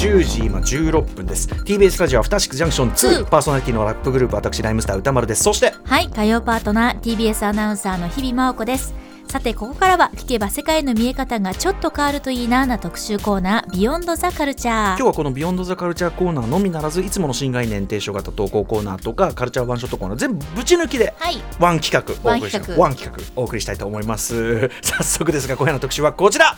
[0.00, 1.46] 10時今16分です。
[1.46, 5.42] TBS ラジオアフターシックスジャンクション2パーソナリティのラップグループ私 RHYMESTER 宇多丸です。
[5.42, 8.94] そしてはい火曜パートナー TBS アナウンサーの日比麻音子です。
[9.28, 21.12] さてここからは聞けば世界の見え方がちょっと変わるといいなな特集コーナー Beyond the Culture 今日はこの Beyond the Culture コーナーのみならずいつもの新概念提唱型投稿コーナーとかカルチャーワンショットコーナー全部ぶち抜きで
[21.60, 24.70] ワン企画お送りしたいと思います。
[24.80, 26.56] 早速ですが今夜の特集はこちら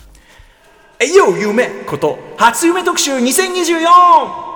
[0.99, 2.17] えいよ夢こと。
[2.37, 4.52] 初夢特集2024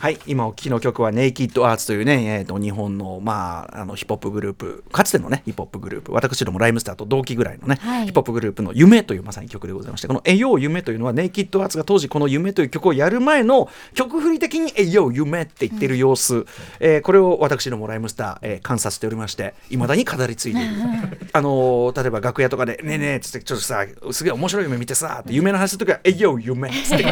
[0.00, 8.04] はい今お聴きの曲はネイキッドアーツというね、えー、と日本の,、まあ、あのヒップホップグループかつてのねヒップホップグループ私どもライムスターと同期ぐらいのね、はい。
[8.04, 16.46] ヒップホップグループの「夢」というまさに曲でございましてこの「えよう夢」というのはネイキッドアーツが当時この「夢」という曲をやる前の曲振り的に「えよう夢」って言ってる様子、
[16.78, 20.70] えーこれを私どもライムスター、えー観察しておりましていまだに語り継いでいる。
[21.32, 27.04] あのー例えば楽屋とかで「ねえねえ」っつってちょっとさすげえ面白い夢見てさって夢の話する時は「えよう夢」っつって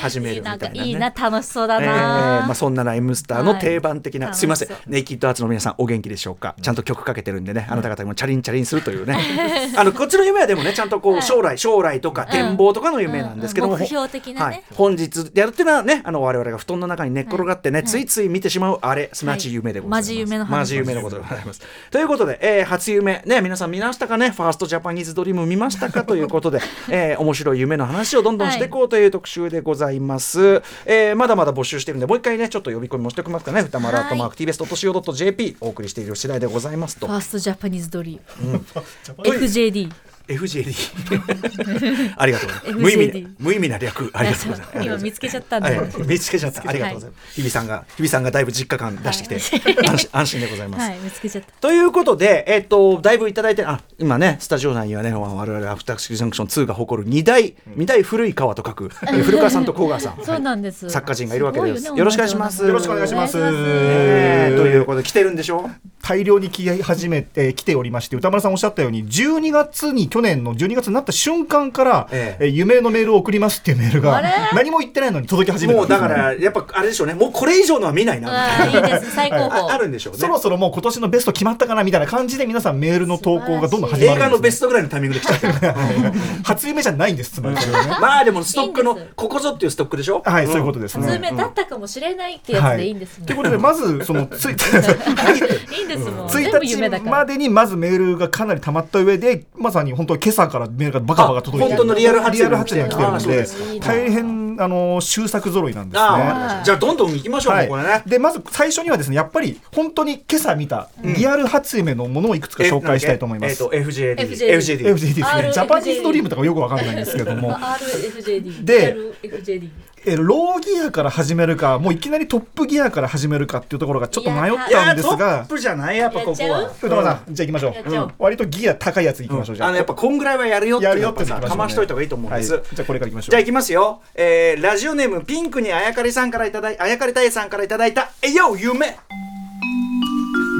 [0.00, 3.60] 始めるみたいな、ね、 なんかいいな楽しそうだえーな、まあ、そんなライムスターのはい。
[3.60, 4.68] 定番的な、楽しすいません。
[4.86, 6.54] ネイキッドアーツの皆さんお元気でしょうか？
[6.60, 9.16] ちゃんと曲かけてるんでね、あなた方にもチャリンチャリンするというね。
[9.76, 13.82] あのこっちの夢はでもねちゃんとこう将来将来とか展望とかの夢なんですけども、うんうん。
[13.82, 14.40] 目標的なね。
[14.46, 19.10] はい、本日やるっていうのはねあの我々が布団の中に寝っ転がってね、ついつい見てしまうあれ。
[19.12, 21.60] すなわち夢でございます、マジ夢の話マジ夢のことでございます。
[21.90, 23.22] ということで、えー初夢。
[23.26, 24.30] ね皆さん見ましたかね？
[24.30, 33.62] First Japanese Dream 見ましたかということで、 えー面白い夢の話をどんどんしていこうという特集でございます、えーまだまだ募集してるんでもう一回ねちょっと呼び込みもしておきますかね。
[33.62, 37.06] 歌丸アットマーク TBS.CO.JP お送りしている次第でございますと。
[37.06, 39.90] Fir st Japanese Drea m、FJD
[40.30, 42.82] FJD ありがとうございます。
[42.82, 44.10] 無意味な無意味な略。
[44.12, 44.86] ありがとうございます。
[44.86, 46.62] 今見つけちゃったんだ、はい、見つけちゃった。
[46.68, 47.34] ありがとうございます。
[47.34, 50.88] 日比さんが、日比さんがだいぶ実家感出してきて、安心安心でございます。
[50.88, 50.98] はい。
[51.02, 51.52] 見つけちゃった。
[51.60, 60.18] ということで、えっと、だいぶいただいて、あ、今ね、スタジオ内にはね、我々アフターシックスジャンクション2が誇る二大、二大古い川と書く、え古川さんと甲川さん。
[60.24, 61.90] そうなんです、作家陣がいるわけです。
[61.90, 62.66] ごよろしくお願いします。
[62.66, 63.36] よろしくお願いします。
[63.38, 65.70] えーということで、来てるんでしょ？
[66.02, 72.44] 大量に来始めて来ておりまして歌丸さんおっしゃったように12月に去年の12月になった瞬間から、ええ。
[72.44, 74.22] えー夢のメールを送りますっていうメールが
[74.52, 78.88] 何も言ってないのに届き始めたもうだから、やっぱあれでしょうね、もうこれ以上のは見ないな、みたいな。
[78.88, 79.48] あーいいです最高峰。
[79.48, 80.18] ああるんでしょうね。
[80.18, 85.52] そろそろもう今年のベスト決まったかなみたいな感じで皆さんメールの投稿がどんどん始ま映画のるんです、ベストぐらいのタイミングで来ちゃってる。
[85.60, 86.12] ね、
[86.44, 87.62] 初夢じゃないんですつまりね。
[88.00, 90.22] まあでもストックのいいんですここぞっていうストックでしょ？
[90.24, 91.06] はい、そういうことですね。
[91.06, 96.28] 初夢だったかもしれないってやつでいいんですね、ということでまずその ついいいんですもん。
[96.28, 97.10] 全部1夢だから。
[97.10, 103.80] 日までにまずメールがかなり溜まった上でまさに本当今朝からメールがバカバカ届いてあ本当のリアル発リアル言が来てる発言が来てるんで。
[103.80, 106.06] 大変あの修作揃いなんですね。
[106.06, 108.02] ああ、じゃあどんどん行きましょう、はもうこれね。
[108.06, 108.10] い、。
[108.10, 113.52] でまず最初にはですねやっぱり本当に今朝見たリアル初夢のものをいくつか紹介したいと思います。
[113.52, 114.16] えっと FJD。
[114.16, 114.80] FJD FJD。
[114.80, 117.52] FJD ですね RFJD ジャパニーズドリームとかよくわかんないんですけども。
[117.52, 119.70] RFJD で FJD
[120.06, 125.44] えローギアから始めるかもういきなりトップギアから始めるかっていうところがちょっと迷っいたんですが。
[125.46, 126.62] プじゃないやっぱここは。
[126.62, 126.86] やっちゃう？
[126.86, 128.06] 歌丸さんじゃあ行きましょう。
[128.06, 128.10] う。
[128.18, 129.68] 割とギア高いやつ行きましょうじゃあ。
[129.68, 132.54] あのやっぱこんぐらいはやるよってやっぱさって言ってきましょうねかましといた方がいいと思うんです。
[132.54, 132.62] はい。
[132.72, 133.30] じゃあこれから行きましょう。
[133.30, 134.00] じゃあ行きますよ。
[134.14, 138.96] えーラジオネームピンクにあやかりさんからいただいあやかりたいさんからいただいたえよ夢。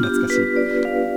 [0.02, 1.09] 懐かしい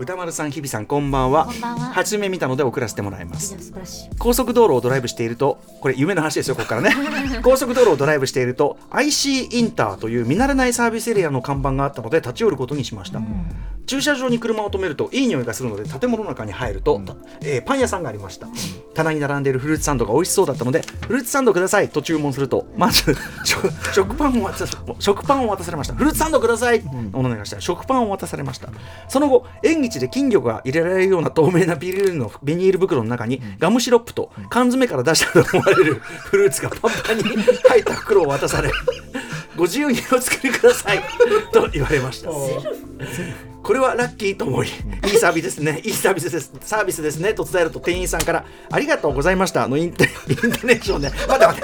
[0.00, 1.46] 歌丸さん日比さんこんばんは。
[1.46, 1.80] こんばんは。
[1.86, 3.72] 初め見たので送らせてもらいます。
[4.18, 6.94] 高速道路をドライブしているとこれ夢の話ですよここからね。
[7.42, 13.20] 高速道路をドライブしていると IC インターという見慣れないサービスエリアの看板があったので立ち寄ることにしました、
[13.86, 17.00] 駐車場に車を止めるといい匂いがするので建物の中に入ると、
[17.40, 18.46] えーパン屋さんがありました。
[18.94, 25.94] 棚に並んでいるフルーツサンドが美味しそうだったのでフルーツサンドくださいと注文するとまず食食パンを渡さ食パンを渡されました。
[25.94, 26.82] フルーツサンドください、
[27.12, 27.56] お願いした。
[27.56, 28.68] ら食パンを渡されました。
[29.08, 35.94] その後縁日で金魚が入れられるような透明なビニールのビニール袋の中にガムシロップと缶詰から出したと思われる
[36.30, 37.22] フルーツがパンパンに
[37.68, 38.70] 入った袋を渡され
[39.56, 41.02] ご自由にお作りください
[41.52, 42.30] と言われました。
[43.68, 51.62] これはラッキーと思い、いいサービスですね、いいサービスです、サービスですねと伝えると店員さんから、ありがとうございましたのイントイントネーションで、待って待っ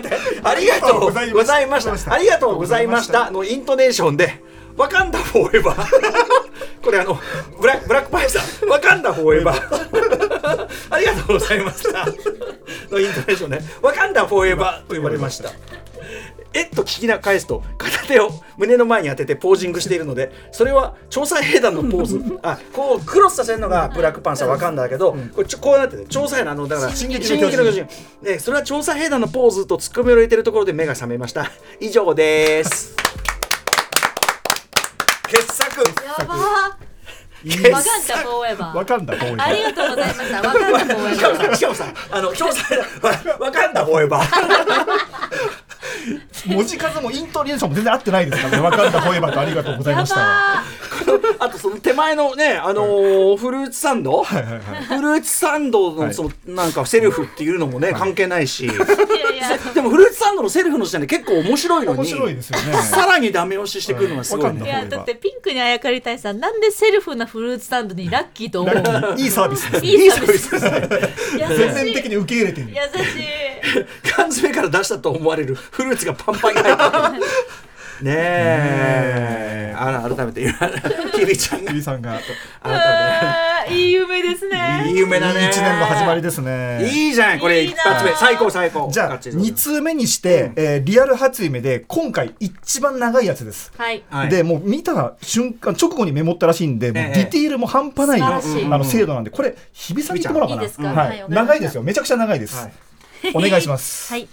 [0.00, 4.40] て、ありがとうございました、ありがとうございましたのイントネーションで、
[4.76, 5.86] わかんだフォーエバー。
[6.82, 7.18] これあの
[7.60, 10.68] ブラブラックパイさん、わかんだフォーエバー。
[10.90, 12.06] ありがとうございました。
[12.90, 15.50] のイントネーションで、わかんだフォーエバーと言われました。
[16.52, 22.20] えっと聞きな返すと片手を胸の前に当ててポージングしているのでそれは調査兵団のポーズ。
[22.42, 27.86] あこうクロスさせるのがブラックパンサーわかんだけど、これちょこうなってて調査兵団のだから進撃の巨人。
[28.22, 31.50] でそれは調査兵団のポーズとツッコミを入れてるところで目が覚めました。
[31.80, 32.94] 以上です
[35.28, 36.76] 傑作やばー。
[37.72, 38.76] わかんだフォーエバー。
[38.76, 40.42] ワカンダこういうありがとうございました。
[40.42, 41.50] ワカンダフォーエしかもバー。
[41.50, 42.32] さしかもさあの
[43.52, 45.65] カンダ Forever
[46.46, 48.62] 文字数もイントネーションも全然合ってないですからね。
[48.62, 50.20] ワカンダ Forever とありがとうございました。
[50.20, 50.64] や
[51.38, 54.22] あとその手前のねあのーフルーツサンド？
[54.22, 54.60] はいはいはい。
[54.84, 56.08] フルーツサンドはい。
[56.08, 58.64] のそのなんかセルフっていうのもね関係ないし。
[58.64, 59.58] いやいや。
[59.74, 62.72] でもフルーツサンドのセルフの時点で結構面白いのに面白いですよね。
[62.82, 64.58] さらにダメ押ししてくるのがすごいい。
[64.58, 68.76] いやだってピンクにあやかりたいさんなんでセルフなフルーツサンドにラッキーと思う
[69.18, 69.88] いいサービスですね。
[69.90, 70.54] いいサービス。
[70.54, 71.56] いいサービス優しい。
[71.56, 72.68] 全面的に受け入れてる。
[72.68, 73.56] 優しい。
[74.14, 75.54] 缶詰から出したと思われる。
[75.54, 76.76] フルーツがパンパンに入っ
[77.12, 77.24] てる。
[78.02, 79.74] ねえ。
[79.78, 80.46] あら改めて
[81.14, 81.82] ひび ちゃんが。
[81.82, 82.16] さんが。
[82.16, 82.30] いい改
[82.62, 84.84] あーいい夢ですめてね。
[84.88, 85.48] いい夢だね。
[85.50, 86.86] 一年の始まりですね。
[86.92, 87.62] いいじゃんこれ。
[87.62, 88.14] 一発目。
[88.14, 88.90] 最高最高。
[88.92, 94.02] じゃあガッチリ2通目にして、えーリアル初夢で今回一番長いやつです、はい。
[94.10, 94.28] はい。
[94.28, 98.42] でもう見た瞬間直後にメモったらしいんで、もうええディティールも半端ない、あ
[98.76, 100.62] の精度なんでこれ日比さんに言ってもらおうかな。
[100.62, 100.88] いいですか？
[100.88, 101.24] はい。
[101.28, 101.82] 長いですよ。
[101.82, 102.72] めちゃくちゃ長いです、はい。
[103.34, 104.28] お願いします、 はい、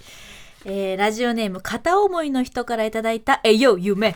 [0.66, 4.16] えーラジオネーム片思いの人からいただいたえよ夢。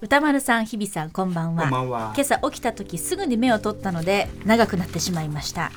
[0.00, 1.62] 歌丸さん日比さんこんばんは。
[1.62, 2.12] こんばんは。
[2.16, 5.70] 今朝起きた時すぐに目を取ったので長くなってしまいました、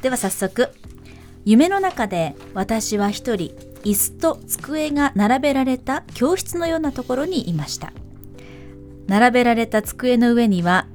[0.00, 0.70] では早速
[1.44, 3.54] 夢の中で私は一人
[3.84, 7.92] 椅子と机が並べられた教室のようなところにいました。
[9.06, 10.88] 並べられた机の上には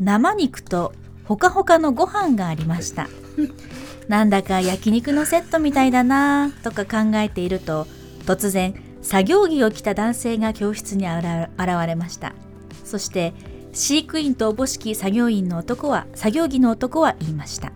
[0.00, 0.94] 生肉と
[1.24, 3.08] ほかほかのご飯がありました。
[4.08, 7.86] なんだか焼肉のセットみたいだなとか考えていると
[8.26, 11.48] 突然作業着を着た男性が教室に現
[11.86, 12.34] れました。
[12.84, 13.32] そして
[13.72, 17.72] 飼育員とおぼしき作業員の男は作業着の男は言いました。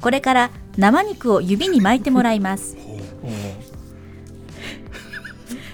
[0.00, 2.76] これから生肉を指に巻いてもらいます。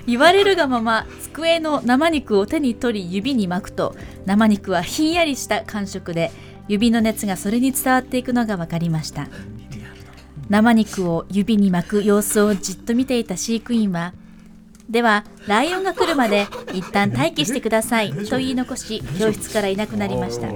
[0.07, 6.31] 言われるがまま机の生肉を手に取り指に巻くと生肉はひんやりした感触で
[6.69, 9.29] 指の熱がそれに伝わっていくのが分かりました。
[10.49, 14.15] 生肉を指に巻く様子をじっと見ていた飼育員は
[14.89, 20.49] ではライオンが来るまで一旦待機してくださいと言い残し教室からいなくなりました。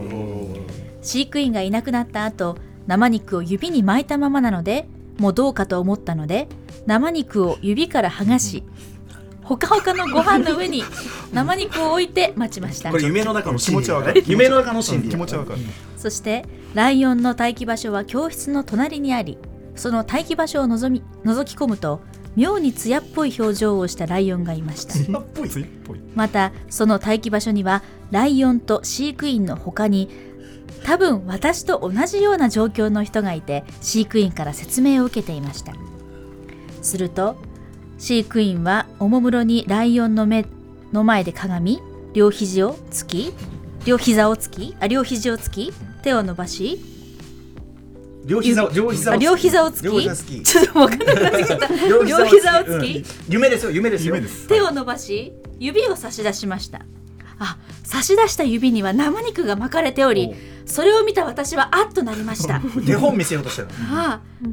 [1.03, 2.57] 飼育員がいなくなった後
[2.87, 4.87] 生肉を指に巻いたままなので
[5.19, 6.49] もうどうかと思ったので
[6.87, 8.63] 生肉を指から剥がし
[9.43, 10.83] ほかほかのご飯の上に
[11.35, 12.91] 生肉を置いて待ちました。
[12.91, 14.25] これ夢の中の気心理持ちはわかる？
[14.27, 15.09] 夢の中の心理。
[15.11, 15.59] 気持ちはわかる
[16.03, 16.45] そして
[16.75, 19.39] ライオンの待機場所は教室の隣にあり
[19.77, 22.01] その待機場所をのぞみ覗き込むと
[22.35, 24.95] 妙に艶っぽい表情をしたライオンがいました。
[26.17, 30.09] またその待機場所にはライオンと飼育員の他に
[30.83, 35.73] 多分私と同じような状況の人がいて飼育員から説明を受けていました。
[36.83, 37.37] すると
[37.99, 40.47] 飼育員はおもむろにライオンの目
[40.93, 41.81] の前で鏡
[42.13, 43.33] 両肘をつき
[43.85, 45.73] 両膝をつきあ両肘をつき
[46.03, 46.81] 手を伸ばし。
[48.25, 50.43] 両膝を両膝をあ両膝をつき。
[50.43, 51.69] ちょっと分からなくなってきちゃった。
[51.89, 53.05] 両膝をつき、うん。
[53.29, 54.15] 夢ですよ夢ですよ。
[54.15, 54.47] 夢です。
[54.47, 56.83] 手を伸ばし指を差し出しました。
[57.39, 60.33] あ差し出した指には生肉が巻かれており
[60.65, 62.61] それを見た私はあっとなりました。
[62.87, 64.49] 手本見せようとしてるああ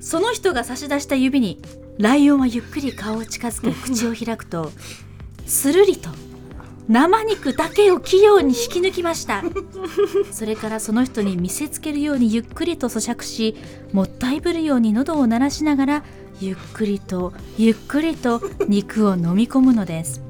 [0.00, 1.60] その人が差し出した指に
[1.98, 4.70] ライオンはゆっくり顔を近づけ口を開くと
[5.46, 6.10] するりと
[6.88, 9.42] 生肉だけを器用に引き抜きました。
[10.30, 13.56] それからその人に見せつけるようにゆっくりと咀嚼し
[13.92, 16.04] もったいぶるように喉を鳴らしながら
[16.40, 20.22] ゆっくりとゆっくりと肉を飲み込むのです。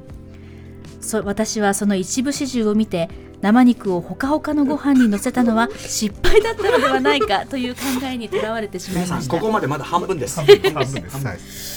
[1.01, 3.09] そ私はその一部始終を見て
[3.41, 10.37] 生肉をほかほかのご飯に乗せたのは失敗だったのではないかという考えにとらわれてしまい皆さんましたここまでまだ半分です。
[10.37, 11.25] 半分半分です。
[11.25, 11.76] はい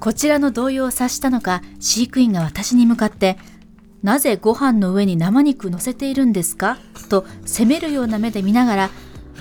[0.00, 3.38] こちらの動揺を察したのか飼育員が私に向かって
[4.02, 6.78] 「なぜご飯の上に生肉乗せているんですか?」
[7.10, 8.90] と責めるような目で見ながら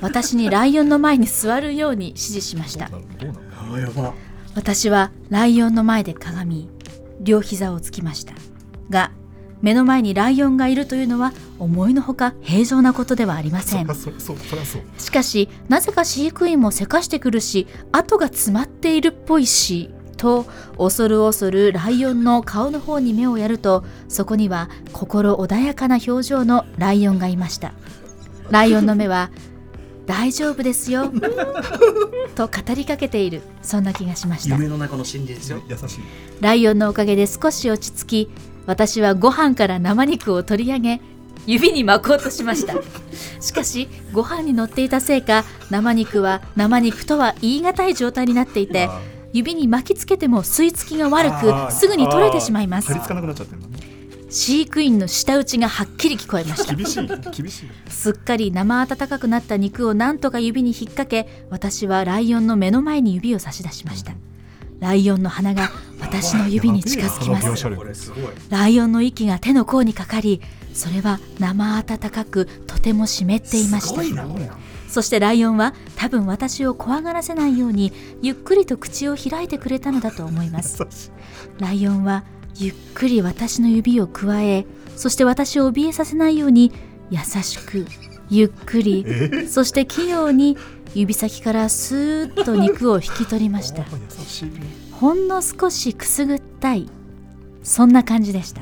[0.01, 2.89] 私にライオンの前に座るように指示しました。
[4.56, 6.70] 私はライオンの前で鏡
[7.22, 8.34] 両膝をつきました。
[8.89, 9.12] が
[9.62, 13.88] 目の前にライオンがいるというのは思いのほか平常なことではありません。
[14.98, 19.89] しかしなぜか飼育員もせかしてくるし跡が詰まっているっぽいし
[20.20, 20.46] と
[20.78, 27.72] 恐る恐るライオンの顔の方に目をやるとそこには心穏やかな表情のライオンがいました。
[28.52, 29.32] ライオンの目は
[30.06, 31.12] 「大丈夫ですよ」
[32.36, 34.56] と語りかけているそんな気がしました。
[34.56, 35.62] 夢の中の心理ですよ。
[35.68, 35.86] 優しい。
[36.42, 38.32] ライオンのおかげで少し落ち着き
[38.66, 41.02] 私はご飯から生肉を取り上げ
[41.48, 42.74] 指に巻こうとしました。
[43.40, 48.90] しかしご飯に乗っていたせいか生肉は生肉とは言い難い状態になっていて
[49.34, 52.88] 指に巻きつけても吸い付きが悪くすぐに取れてしまいます。
[52.88, 53.80] 張り付かなくなっちゃってるのね。
[54.30, 56.76] 飼育員の舌打ちがはっきり聞こえました。
[56.76, 64.14] 厳しい厳しいすっかり生温かくなった肉をなんとか指に引っ掛け私はライオンの目の前に指を差し出しました。
[64.80, 65.70] ライオンの鼻が
[66.00, 68.14] 私の指に近づきます。
[68.50, 70.42] ライオンの息が手の甲にかかり
[70.74, 74.02] それは生温かくとても湿っていました
[74.89, 80.84] そしてライオンは多分私を怖がらせないようにゆっくりと口を開いてくれたのだと思います。
[81.60, 82.24] ライオンは
[82.55, 84.65] ゆっくり私の指をくわえ
[84.96, 86.72] そして私を怯えさせないように
[87.12, 87.86] 優しく
[88.29, 89.05] ゆっくり
[89.48, 90.58] そして器用に
[90.96, 93.86] 指先からスーッと肉を引き取りました。
[94.91, 96.89] ほんの少しくすぐったい
[97.63, 98.62] そんな感じでした、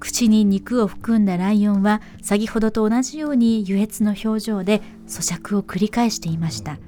[0.00, 6.78] 口に肉を含んだライオンは先ほどと同じように愉悦の表情で咀嚼を繰り返していました。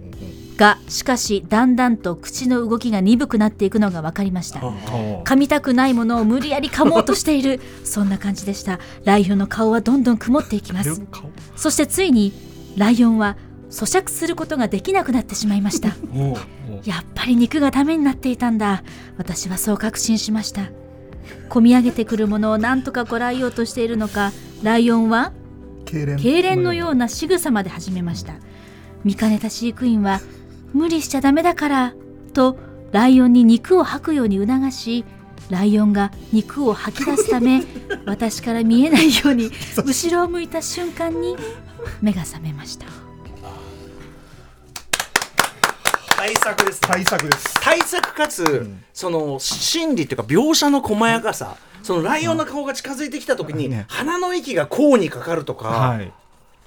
[0.56, 4.60] がしかしだんだんと口の動きが鈍くなっていくのが分かりました。
[4.60, 7.60] 噛みたくないものを無理やり噛もうとしている。
[7.82, 8.78] そんな感じでした。
[9.04, 11.00] ライオンの顔はどんどん曇っていきます。
[11.10, 11.30] 顔。
[11.56, 12.32] そしてついに
[12.76, 13.36] ライオンは
[13.70, 15.88] 咀嚼することができなくなってしまいました。
[16.84, 18.82] やっぱり肉がダメになっていたんだ。
[19.16, 20.70] 私はそう確信しました。
[21.48, 25.32] 込み上げてくるものを何とかこらえようとしているのかライオンは
[25.90, 28.34] 痙攣痙攣のような仕草まで始めました。
[29.04, 30.20] 見かねた飼育員は
[30.72, 31.94] 無理しちゃダメだから
[32.32, 32.56] と
[32.92, 35.04] ライオンに肉を吐くように促し
[35.48, 37.62] ライオンが肉を吐き出すため
[38.06, 39.50] 私から見えないように
[39.84, 41.36] 後ろを向いた瞬間に
[42.00, 42.86] 目が覚めました。
[46.16, 46.88] 対策ですね。
[46.88, 47.54] 対策です。
[47.62, 56.12] 対策かつ、その心理っていうか描写の細やかさ、そのライオンの顔が近づいてきた時に、ね鼻の息が甲にかかるとか、はい。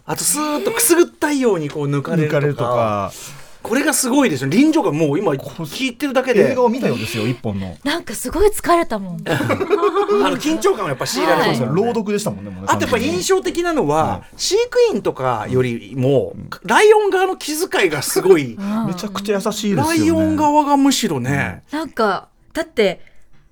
[0.06, 3.14] あとスーッとくすぐったいようにこう抜かれるとか
[3.62, 6.52] これがすごいですよ臨場感もう今聞いてるだけで。
[6.52, 7.78] 映画を見たようですよ一本の。
[7.86, 9.24] なんかすごい疲れたもん。
[9.26, 19.82] あの緊張感をやっぱ強いられますよね、朗読でしたもんねもうねあとやっぱ印象的なのは、飼育員とかよりも、ライオン側の気遣いがすごい、 めちゃくちゃ優しいですよね。
[19.82, 23.00] ライオン側がむしろね、なんかだって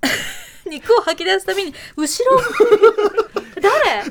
[0.72, 2.42] 肉を吐き出すために後ろ
[3.62, 4.04] 誰？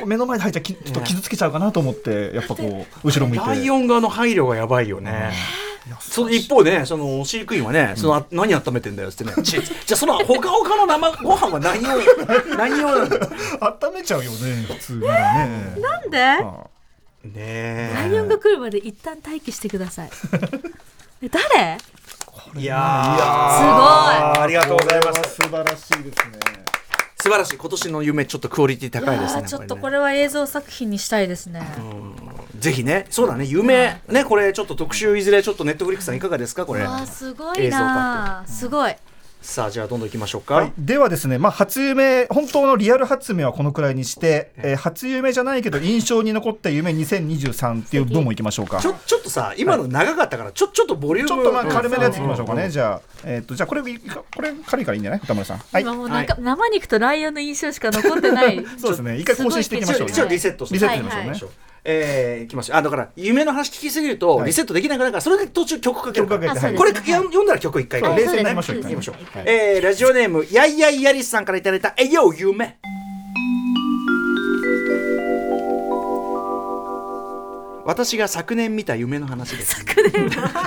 [0.00, 0.06] 何？
[0.06, 3.46] 目の前で入っちゃきちょっと傷つけちゃうかなと思ってやっぱこう後ろ向いて。
[3.46, 5.32] ライオン側の配慮がやばいよね。
[6.00, 12.00] その一方でね、その飼育員はね、そのあ何温めてんだよってね、 ちじゃあそのほかほかの生ご飯は何を
[12.56, 13.28] 何をなんだよ
[13.60, 16.22] 温めちゃうよね普通ならねなんで？
[16.22, 16.40] あ。
[17.22, 17.92] ねえ。
[17.94, 20.10] ライオンが来るまで一旦待機してください
[22.56, 24.38] え誰いやー。
[24.38, 25.34] ーありがとうございます。
[25.36, 26.12] 素晴らしいですね。
[27.16, 27.56] 素晴らしい。
[27.56, 31.62] 今年の夢ちょっとクオリティ高いですねちょっとねこれは映像作品にしたいですね。
[32.58, 33.06] ぜひね。
[33.10, 33.44] そうだね。
[33.44, 34.00] 夢。
[34.08, 36.66] ねこれちょっと特集いずれちょっとネットフリックスさんいかがですか？
[36.66, 36.86] これ。
[37.06, 38.94] すごいなすごい
[39.44, 48.80] さあじゃあどんどんいきましょうか、はい、ではですね、まあ、初夢本当のリアル初夢はこのくらいにして、えー初夢じゃないけど印象に残った夢2023っていう分もいきましょうか？
[48.80, 53.86] ちょちょっとさ今の長かったからちょちょっとボリュームちょっとまあ軽めのやついきましょうかね、んじゃあ、えっとじゃあこれこ
[54.42, 55.20] れ軽いからいいんじゃない？
[55.22, 55.58] 歌丸さん。
[55.58, 55.82] はい。
[55.82, 58.64] 今もうなんか生肉とライオンの印象しか残ってない。
[58.78, 59.18] そうですね。
[59.18, 64.46] 一回更新していきましょう一応リセットしてリセットしましょうね、はいえー、いきますよあだから夢の話聞きすぎるとはい。
[64.46, 66.26] リセットできなくなるからそれで途中曲かける。
[66.26, 69.38] かけこれや読んだら曲一回あ冷静にそうですいきましょう。
[69.38, 69.44] はい。
[69.46, 72.78] えーラジオネームやいやいやりすさんからいただいた「えよ夢」
[77.86, 79.84] 私が昨年見た夢の話です。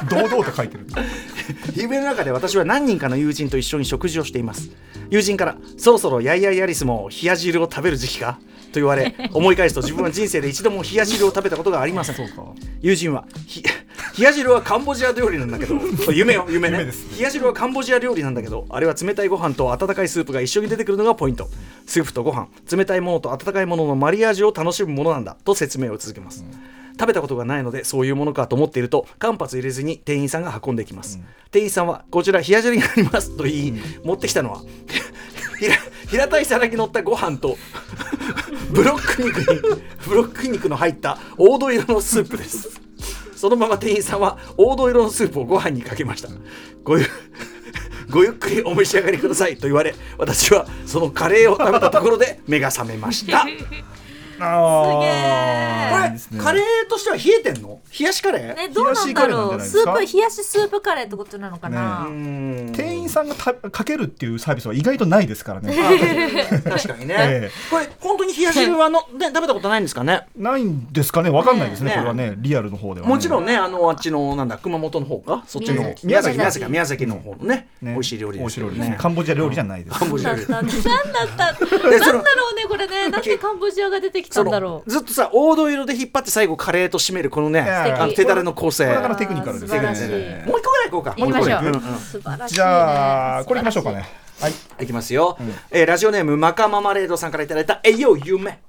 [0.09, 0.85] 堂々と書いてる。
[1.75, 4.69] 夢の中で私は何人かの友人と一緒に食事をしています。
[5.09, 8.39] 友人から「そろそろやいやいやりすも冷や汁を食べる時期か?」
[8.73, 12.15] と言われ思い返すと自分は人生で一度も冷や汁を食べたことがありません。
[12.15, 12.43] そうか。
[12.81, 15.75] 友人はひ冷や汁はカンボジア料理なんだけど
[16.11, 16.77] 夢よ夢ね。
[16.77, 21.49] 夢ですね冷や汁はカンボジア料理なんだけどあれは冷たいご飯と温かいスープが一緒に出てくるのがポイント。
[21.85, 26.43] スープとご飯冷たいものと温かいもののマリアージュを楽しむものなんだと説明を続けます、
[26.99, 31.19] 食べたことがないのでそういうものかと思っていると間髪入れずに店員さんが運んできます、
[31.51, 34.61] 店員さんはこちら冷や汁になりますと言い、持ってきたのは
[35.59, 35.75] 平
[36.07, 37.57] 平たい皿に乗ったご飯と
[38.71, 39.61] ブロック肉に
[40.07, 42.81] ブロック肉の入った黄土色のスープです。
[43.35, 46.29] そのまま店員さんは黄土色のスープをご飯にかけました。
[46.83, 47.05] ごゆ
[48.09, 53.45] ごゆっくりお召し上がりくださいと言われ私はそのカレーを食べたところで目が覚めました
[54.39, 57.79] あげこれカレーとしては冷えてんの？
[57.97, 59.07] 冷やしカレー、ねどうなんだろう。
[59.07, 62.73] 冷やしカレーなんじゃないですスーかプ冷やしスープカレーってことなのかな、うーん。
[62.73, 65.75] 店員さんがたかけるっていうサービスは意外とないですからね。
[66.63, 67.51] 確かにね、 ええ。
[67.69, 70.27] これ本当に冷や汁はの、ね、食べたことないんですかね？
[70.35, 71.29] ないんですかね？
[71.29, 72.33] わかんないですねねこれはね。
[72.37, 73.13] リアルの方ではね。
[73.13, 75.43] もちろんねあのあっちのなんだ熊本の方か？
[75.47, 76.37] そっちの宮宮崎崎。
[76.37, 77.93] 宮崎か宮崎の方のねね。
[77.93, 78.89] 美味しい料理美味しい料理ですね。
[78.91, 79.99] ねカンボジア料理じゃないです。
[79.99, 80.47] カンボジア料理。
[80.47, 80.89] なんだった？
[80.89, 83.07] なんだったなんだろうねこれね。
[83.09, 84.89] なんでカンボジアが出てきたそんだろう。
[84.89, 88.85] のずっとさ黄土色で引っ張って最後カレーと締めるこのねやあの手だれの構成。
[88.85, 90.07] これからテクニカルです素晴らしい。
[90.09, 91.15] ねもう一個ぐらいいこうか。
[91.17, 91.63] もう一個ぐらい。
[91.63, 91.81] んん。
[91.99, 92.55] 素晴らしいね。
[92.55, 94.05] じゃあこれいきましょうかね。
[94.39, 94.83] はい。
[94.83, 95.37] いきますよ、
[95.71, 98.59] えーラジオネームマカママレードさんからいただいた「えいよ夢」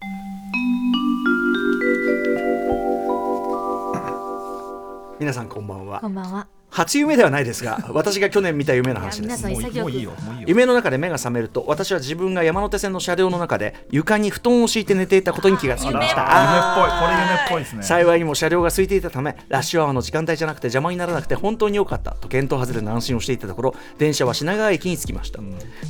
[5.21, 6.01] 皆さんこんばんは。
[6.01, 6.47] こんばんは
[6.79, 9.23] 初夢ではないですが 私が去年見た夢の話です。
[9.23, 10.47] 皆さん潔くもういいもういいよもういいよ。
[10.47, 16.25] 夢の中で目が覚めると私は自分が山手線の車両の中で床に布団を敷いて寝ていたことに気がつきました。
[16.25, 17.01] あ夢っあぽい。
[17.01, 17.83] これ夢っぽいですね。
[17.83, 25.41] 幸いにも車両が空いていたためラッシュアワーの時間帯じゃなくて邪魔にならなくて本当に良かったと検討外れの安心をしていたところ電車は品川駅に着きました、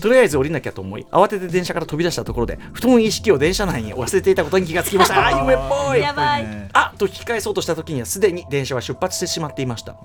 [0.00, 5.30] とりあえず降りなきゃと思い慌てて電車から飛び出したところで布団一式を電車内に忘れていたことに気がつきました。
[5.30, 6.00] 夢っぽい。
[6.00, 6.44] やばい。
[6.44, 9.96] ねあと引き返そうとした時にはすでに電車は出発してしまっていました。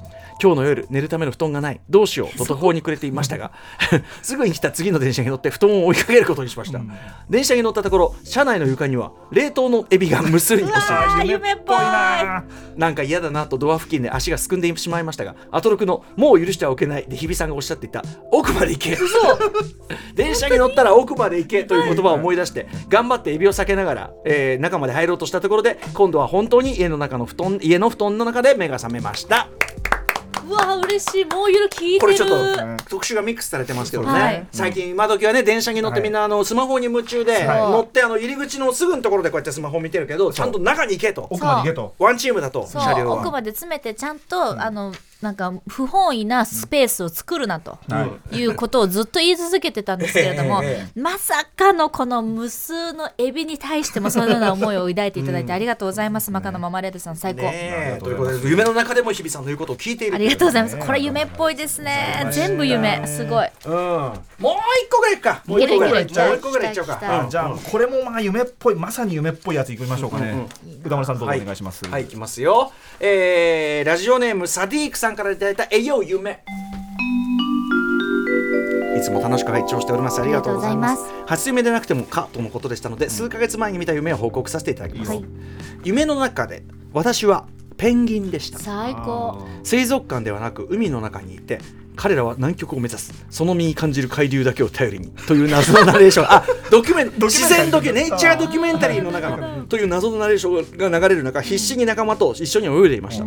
[0.41, 1.81] 今日の夜寝るための布団がない。
[1.89, 2.37] どうしよう。
[2.37, 3.51] と途方に暮れていましたが
[4.21, 6.81] すぐに来た次の電車に乗って布団を追いかけることにしました、
[7.29, 12.43] 電車に乗ったところ車内の床には冷凍のエビが無数に落ちていましたあー 夢っぽいな
[12.75, 18.97] なんか嫌だなとドア付近で足がすくんでしまいましたがアトロクの「もう許してはおけない」で日比さんがおっしゃっていた「奥まで行け」
[20.15, 29.49] 電車に乗ったら奥まで行けという言葉を思い出して頑張ってエビを避けながら、えー中まで入ろうとしたところで今度は本当に家の中の布団家の布団の中で目が覚めました
[30.47, 31.25] うわ嬉しい。
[31.25, 31.99] もう色聞いてる。
[31.99, 34.47] これちょっとね特集がミックスされてますけどね、はい。
[34.51, 41.27] 最近今時はね電車に乗ってみんなあのスマホに夢中で、はい乗ってあの入り口のすぐのところでこうやってスマホ見てるけどちゃんと中に行けと。
[41.29, 41.95] 奥まで行けと。
[41.99, 42.81] ワンチームだとそう。
[42.81, 43.19] 車両は。
[43.19, 48.37] 奥まで詰めてちゃんと、あのなんか不本意なスペースを作るなと、はい。
[48.37, 57.99] いうことをずっと言い続けてたんですけれども、えまさかのこの無数のエビに対してもそのような思いを抱いていただいてありがとうございます、マカのママレードさん最高、ねえ。
[58.03, 60.75] ということで夢の中でも日比さんの言うことを聞いているありがとうございます。
[60.75, 62.27] ねこれ夢っぽいですね。
[62.31, 63.01] 全部夢。
[63.07, 63.47] すごい。
[63.65, 63.73] うん。
[63.73, 66.27] もう一個ぐらいかもう一個ぐらいいけるいける。
[66.27, 66.85] もう一個ぐらいいっちゃう。
[66.85, 70.47] かじゃあこれもまあ夢っぽいまさに夢っぽいやついきましょうかね。
[70.83, 71.85] 歌丸さんどうぞお願いします。
[71.85, 72.71] はい、いきますよ。
[72.99, 76.43] えー、ラジオネームサディークさんからいただいた、えいよ夢。
[78.97, 80.21] いつも楽しく拝聴しております。
[80.21, 81.03] ありがとうございます。
[81.25, 85.11] 初夢でなくてもかとのことでしたので、数ヶ月前に見た夢を報告させていただきます。
[85.11, 85.25] はい
[85.83, 87.45] 夢の中で、私は
[87.75, 88.59] ペンギンでした。
[88.59, 91.59] 最高水族館ではなく海の中にいて
[91.95, 93.13] 彼らは南極を目指す。
[93.29, 95.09] その身に感じる海流だけを頼りに。
[95.27, 96.25] という謎のナレーション。
[96.31, 103.25] あドキュメンドキュメンタリー自然ドキュネイチャードキュメンタリーの中のという謎のナレーションが流れる中必死に仲間と一緒に泳いでいました、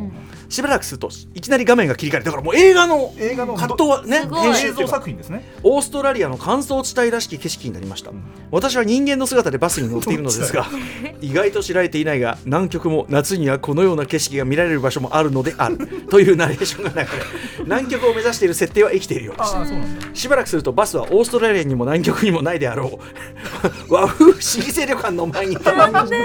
[0.48, 5.44] しばらくするといきなり画面が切り替えてだからもう映画の映画のカットはね編集っていうか作品ですね。
[5.62, 8.10] オーストラリアの乾燥地帯らしき景色になりました、
[8.50, 10.66] 私は人間の姿でバスに乗っているのですが
[11.20, 15.78] 意外と知られていないが南極も夏にはこのような景色が見られる場所もあるのである。
[16.08, 17.08] というナレーションが流れ
[17.64, 20.06] 南極を目指している設定は生きているようでしたああそうなんだ。
[20.14, 22.98] しばらくするとバスはオーストラリアにも南極にもないであろう。
[23.92, 26.16] 和風老舗旅館の前に止まりました。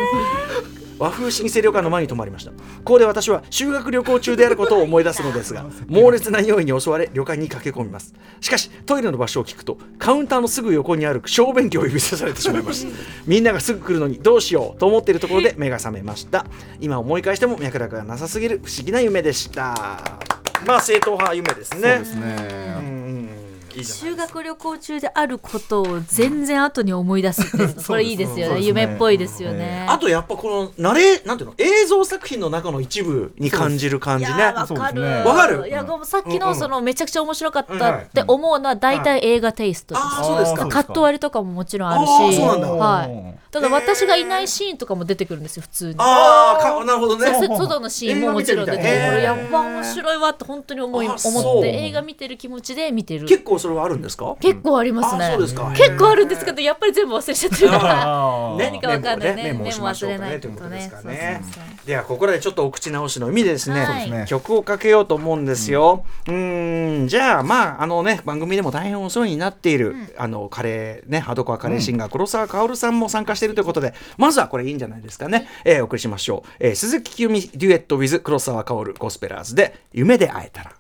[1.02, 2.52] 和風老舗旅館の前に泊まりました。
[2.52, 8.14] ここで私は修学旅行中であることを思い出すのですが猛烈な匂いに襲われ旅館に駆け込みます。
[8.40, 12.92] しかしトイレの場所を聞くとカウンターのすぐ横にある小便器を指さされてしまいました
[13.26, 16.46] みんながすぐ来るのにどうしようと思っているところで目が覚めました。
[16.80, 20.20] 今思い返しても脈絡がなさすぎる不思議な夢でした
[20.66, 21.80] まあ正統派夢ですね。
[21.80, 22.36] そうですね。
[22.80, 23.41] うんうん
[23.84, 28.56] 修学旅行中であることを全然後に思い出すって いうこれいいですよね。
[28.56, 28.62] ね。
[28.62, 34.32] 夢っぽいですよね、あとやっぱこのナレなんていうの映像作品の中の一部に感じる感じね。
[34.32, 35.02] わかる。
[35.04, 35.68] わかる。
[35.68, 40.68] いやさっきのそのめちゃくちゃ面白かっはいたって思うのは大体映画テイストです、ああそうですか。
[40.68, 42.72] カット割りとかももちろんあるしそうなんだ。
[42.72, 45.96] はい、ただ私がいないシーンとかも出てくるんですよ普通に。
[45.98, 47.28] ああかなるほどね。
[47.34, 49.24] そ外のシーンももちろん出てくる。
[49.24, 53.28] やっぱ面白いわって本当に思いあ思って映画見てる気持ちで見てる。
[53.28, 54.36] 結構それはあるんですか？
[54.42, 55.36] 結構ありますね。
[55.38, 55.72] うですか。
[55.76, 58.56] 結構あるんですけどやっぱり全部忘れちゃってるから。
[58.60, 59.44] 何かわかんないね。
[59.44, 61.42] メモをね忘れないということですかね。
[61.86, 64.12] ではここでちょっとお口直しの意味でですね、はい。
[64.12, 66.04] ね曲をかけようと思うんですよ。
[66.28, 67.08] うーん。
[67.08, 80.72] じゃあまああのね番組でも大変お世話になっている、あのカレーねハードコアカレーシンガー、黒沢薫さんも参加しているということでまずはこれいいんじゃないですかね、えーお送りしましょう、えー鈴木清美デュエット with 黒沢薫ゴスペラーズで夢で会えたら。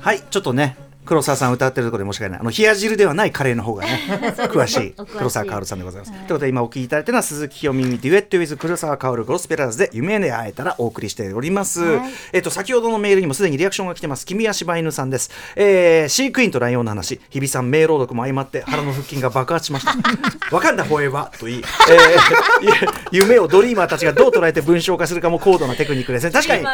[0.00, 0.76] はいちょっとね
[1.08, 4.02] 黒沢さん歌ってるところで申し訳ないあの冷や汁ではないカレーの方がね
[4.52, 6.12] 詳しい黒沢薫さんでございます。
[6.12, 11.82] ということで今お聞きいただいてるのは鈴木聖美 duet with 黒沢薫ゴスペラーズで夢で逢えたらお送りしております。
[11.82, 14.26] はいえっと先ほどのメールにもすでにリアクションが来てます。
[14.26, 15.30] 君は柴犬さんです。
[15.56, 19.94] えー、飼育員とライオンの話、日比さん名朗読も相まって腹の腹筋が爆発しました。
[20.54, 26.32] わかんだフォーエバーと言い、えー、ゆ 夢をドリーマーたちがどう捉えて文章化するかも高度なテクニックですね。
[26.32, 26.64] 確かに、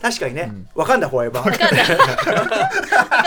[0.00, 1.50] 確かにね、わかんだフォーエバー。
[1.50, 2.04] 分かんない分か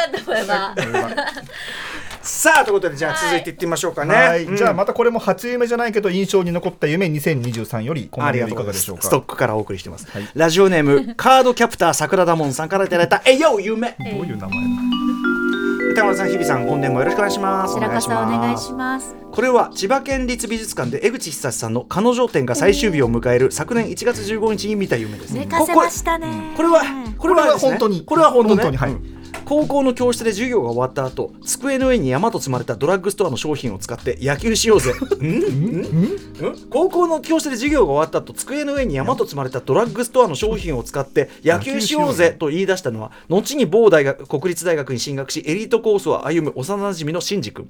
[0.08, 0.76] んないこれは
[2.24, 4.16] さあということでじゃあ続いていってみましょうかね。
[4.16, 4.56] はい、うん。
[4.56, 9.04] じゃあまたこれも初夢じゃないけど印象に残った夢2023よりこのあメールいりがとうございますかがでしょうか？
[9.04, 10.28] ストックからお送りしてます、はい。
[10.34, 13.96] ラジオネーム カードキャプター桜田門さんからいただいた「えよ夢。
[14.00, 14.58] どういう名前」
[15.92, 17.76] 歌丸さん日比さん本年もよろしくお願いします。
[17.76, 18.02] お願い
[18.58, 19.16] します。
[19.32, 25.32] これは千葉県立美術館で江口久志さんの彼女展が最終日を迎える昨年1月15日に見た夢です。
[25.34, 26.54] 寝かせましたね。
[26.56, 26.82] これは
[27.18, 28.04] これは本当に。
[28.06, 28.63] これは本当ね。
[28.63, 28.92] 本当にはい。
[28.92, 34.93] うん高校の教室で授業が終わった後机の上に山と積まれたドラッグストアの商品を使って野球しようぜ。
[36.69, 47.69] 高校の教室で授業が終わった後机の上に山と積まれたドラッグストアの商品を使って野球しようぜと言い出したのは後に某大学国立大学に進学しエリートコースを歩む幼馴染のシンジ君。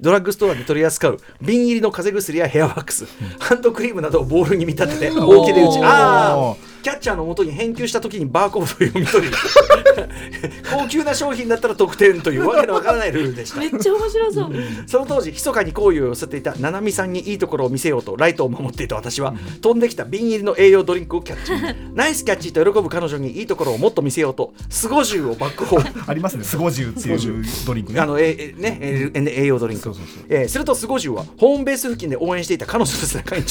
[0.00, 3.06] ドラッグストアで取り扱う瓶入りの風邪薬やヘアワックス。
[3.38, 5.78] ハンドクリームなどをボールに見立てて大きで打ち。
[5.80, 9.32] ああキャッチャーのもとに返球した時にバーコードを読み取り
[10.70, 13.58] 高級な商品だったら得点というわけのわからないルールでした。
[13.58, 14.52] めっちゃ面白そう。
[14.86, 21.52] その当時密かに好意を寄せていた七海さんにいいところを見せようとライトを守っていた私は、飛んできた瓶入りの栄養ドリンクをキャッチ。
[21.94, 26.44] ナイスキャッチと喜ぶ彼女にいいところをもっと見せようとスゴジュウをバックホーありますね。
[26.44, 28.00] スゴジュウっていうドリンクね。
[28.04, 33.44] あのええねええ栄養ドリンクそうそうそうえーするとスゴジュウはホームベース付近で応援していた彼女の背中に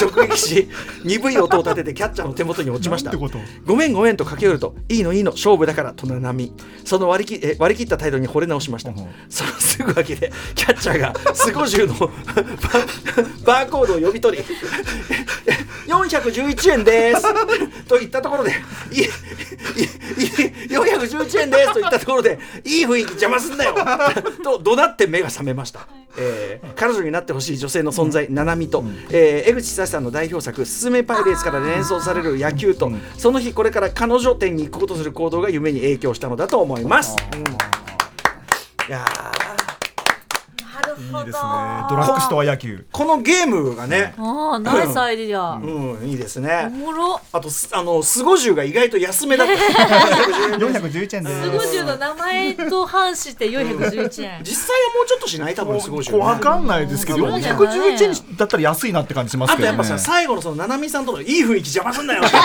[0.00, 0.68] 直撃し
[1.04, 3.10] 鈍い音を立ててキャッチャーの手元に落ちました。
[3.64, 6.52] ごめんごめんと駆け寄るといいのいいの勝負だからと七海
[6.84, 8.90] その割りきえ割り切った態度に惚れ直しました。
[8.90, 8.96] うん。
[9.28, 12.06] そのすぐ脇でキャッチャーがスゴジュウのバ
[13.62, 14.44] バーコードを読み取り
[15.86, 17.22] 411 円です。
[17.86, 18.52] と言ったところで
[18.92, 19.08] いいいい
[20.70, 21.72] 411円です。
[21.72, 23.74] と言ったところでいい雰囲気邪魔すんなよ。
[24.42, 37.40] と怒鳴って目が覚めました、えー彼女になってほしい女性の存在、七海と、えー江口久志さんの代表作「すすめパイレーツ」から連想される野球と、その日これから彼女店に行くことする行動が夢に影響したのだと思います、うん。
[37.42, 37.46] い
[38.90, 39.04] や
[40.98, 41.42] いいですね。
[41.88, 42.86] ドラッグストア野球。
[42.92, 45.56] このゲームがね、ああナイスアイディア。
[45.56, 46.68] うん、いいですおね。
[46.68, 47.20] もろ。
[47.32, 49.54] あと、すあの、スゴジュウが意外と安めだった。
[50.56, 51.42] 411円で。
[51.42, 54.40] スゴジュウの名前と反して411円。
[54.42, 59.68] 実際はもうちょっとしない多分スゴジュウ、わかんないですけどそうじゃない411円だったら安いなって感じしますけどね。
[59.68, 62.36] あとやっぱさ、最後のその、ななみさんとのいい雰囲気邪魔すんなよって。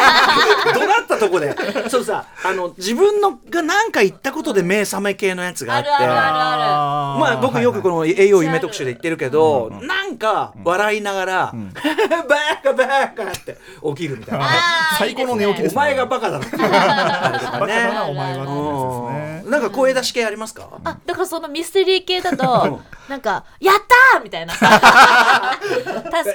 [0.73, 1.55] 怒鳴ったとこで。
[1.89, 5.89] そうさ、あの、自分のが何か言ったことで目覚め系のやつがあって。
[5.89, 11.53] あるあるああーまあ僕よくこはいの栄養夢特集で言ってるけど、なんか笑いながら、
[12.29, 14.45] バカバカって起きるみたいな。
[14.45, 14.57] はい
[14.97, 17.99] 最高の寝起きですお前がバカだろ バカだなね。
[18.09, 20.67] お前はなんか声出し系ありますか？
[20.83, 22.37] あだからそのミステリー系だうん。
[22.37, 23.75] となんか「やっ
[24.13, 24.53] たー!」みたいな。
[24.61, 24.73] 助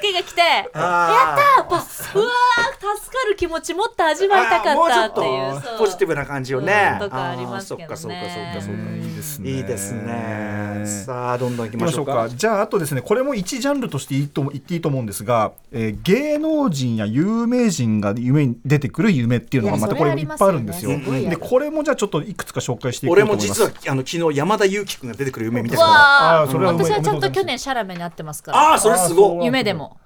[0.00, 5.72] けが来て「やったー!」やっぱうわー助かる気持ちもっと味わいたかったっていううちょっそう。
[5.78, 6.90] とポジティブな感じをね。
[6.94, 7.88] うんとかありますけどね。
[7.90, 8.80] あーそっかそっかそっかそっか。
[8.96, 9.50] いいですね。
[9.50, 10.82] いいですね。
[11.06, 11.95] さあどんどん行きましょう。
[11.95, 12.14] ましょうか？
[12.14, 12.28] か。
[12.28, 20.90] じゃああとですねこれも一ジャンルとしていいとも言っていいと思うんですが、えー芸能人や有名人が夢に出てくる夢っていうのがまたこれいっぱいあるんですよ。
[20.98, 23.60] ねでこれもじゃあちょっといくつか紹介していこう俺もと思います。
[23.60, 28.58] 実はあの昨日山田裕貴君が出てくる夢見てうたからあーそれはおめ私はちゃんと去年シャラメに会ってますから。
[28.58, 29.44] ああそれすごい。
[29.46, 29.96] 夢でも。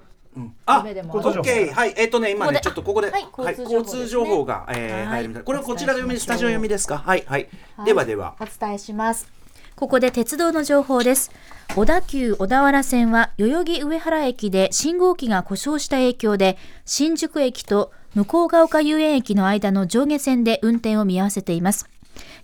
[0.64, 1.16] あ夢でも。
[1.16, 5.06] オッケーはいえっ、とね今ねちょっとここで、はいはい交通情報交通情報が、えーはい。
[5.06, 6.98] 入るみたいこれはこちらで読みスタジオ読みですか？
[6.98, 7.24] はい。
[7.26, 7.48] はい、
[7.84, 8.36] ではでは。
[8.40, 9.39] お伝えします
[9.80, 11.30] ここで鉄道の情報です。
[11.74, 21.88] 小田急小田原線は代々木上原駅で信号機が故障した影響で新宿駅と向ヶ丘遊園駅の間の上下線で運転を見合わせています。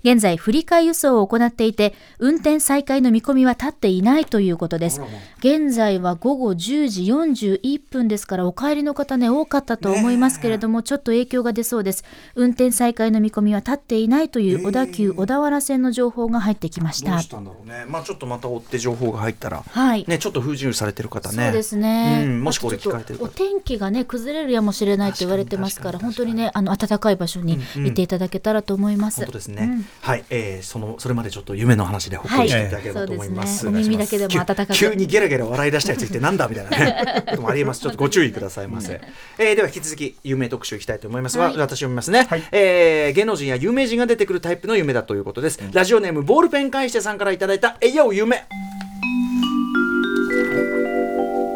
[0.07, 5.01] 現在振り替え輸送を行っていて運転再開の見込みは立っていないということです。
[5.41, 12.05] 現在は午後10時41分ですからお帰りの方ね多かったと思いますけれども、ちょっと影響が出そうです。
[12.37, 17.21] 運転再開の見込みは立っていないという小田急小田原線の情報が入ってきました。
[17.21, 17.85] したんだろうね。
[17.89, 21.47] まあちょっとまた追って情報が入ったらはい、ねちょっと不自由されてる方ね。
[21.47, 23.25] そうですね、うんもしこれ聞かれてる方。
[23.25, 33.59] お天気がね崩れるやもしれないと言われてますから本当にねあの暖かい場所にいていただけたらと思います、本当ですね、ね、はい、えーそのそれまでちょっと夢の話でほっこりしていただければと思います。
[33.59, 33.95] そうですね。
[33.97, 34.73] お耳だけでも温かく。
[34.73, 37.25] 急急にゲラゲラ笑い出したやついてなんだみたいなね。
[37.31, 37.81] こともありえます。
[37.81, 39.01] ちょっとご注意くださいませ。
[39.39, 41.39] えーでは引き続き夢特集いきたいと思います。
[41.39, 41.57] が、はい。
[41.57, 42.43] 私読みますね、はい。
[42.53, 45.61] えー芸能人や有名人が出てくるタイプの夢だということです。
[45.73, 48.45] ラジオネームボールペン返してさんからいただいたえいよ夢。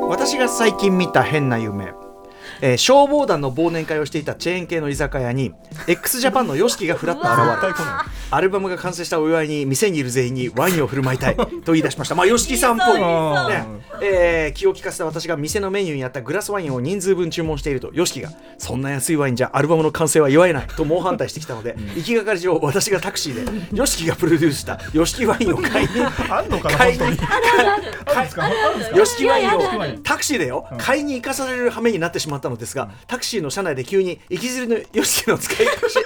[0.09, 1.93] 私が最近見た変な夢、
[2.63, 5.53] えー消防団の忘年会をしていたチェーン系の居酒屋に
[5.87, 7.81] x ジャパンの YOSHIKI がフラッと現れ
[8.31, 12.15] アルバムが完成したお祝いに店にいる全員にワインを振る舞いたいと言い出しました。
[12.15, 13.01] まあ YOSHIKI さんっぽい。
[13.01, 13.65] ね。
[14.03, 27.29] えー気を利かせた私が店のメニューにあったグラスワインを人数分注文していると YOSHIKI がそんな安いワインじゃアルバムの完成は祝えないと猛反対してきたので行きがかり上私がタクシーで YOSHIKI がプロデュースした YOSHIKI ワインを買いにあんのかな買いに本当に。
[27.31, 27.83] あるん
[28.25, 28.45] ですか？
[28.45, 28.97] あるんですか？
[28.99, 29.61] よしきワインを
[30.03, 36.05] タクシーでよ、買いに行かされる羽目になってしまったのですが、タクシーの車内で急に雪吊りのよしきの使いっ走り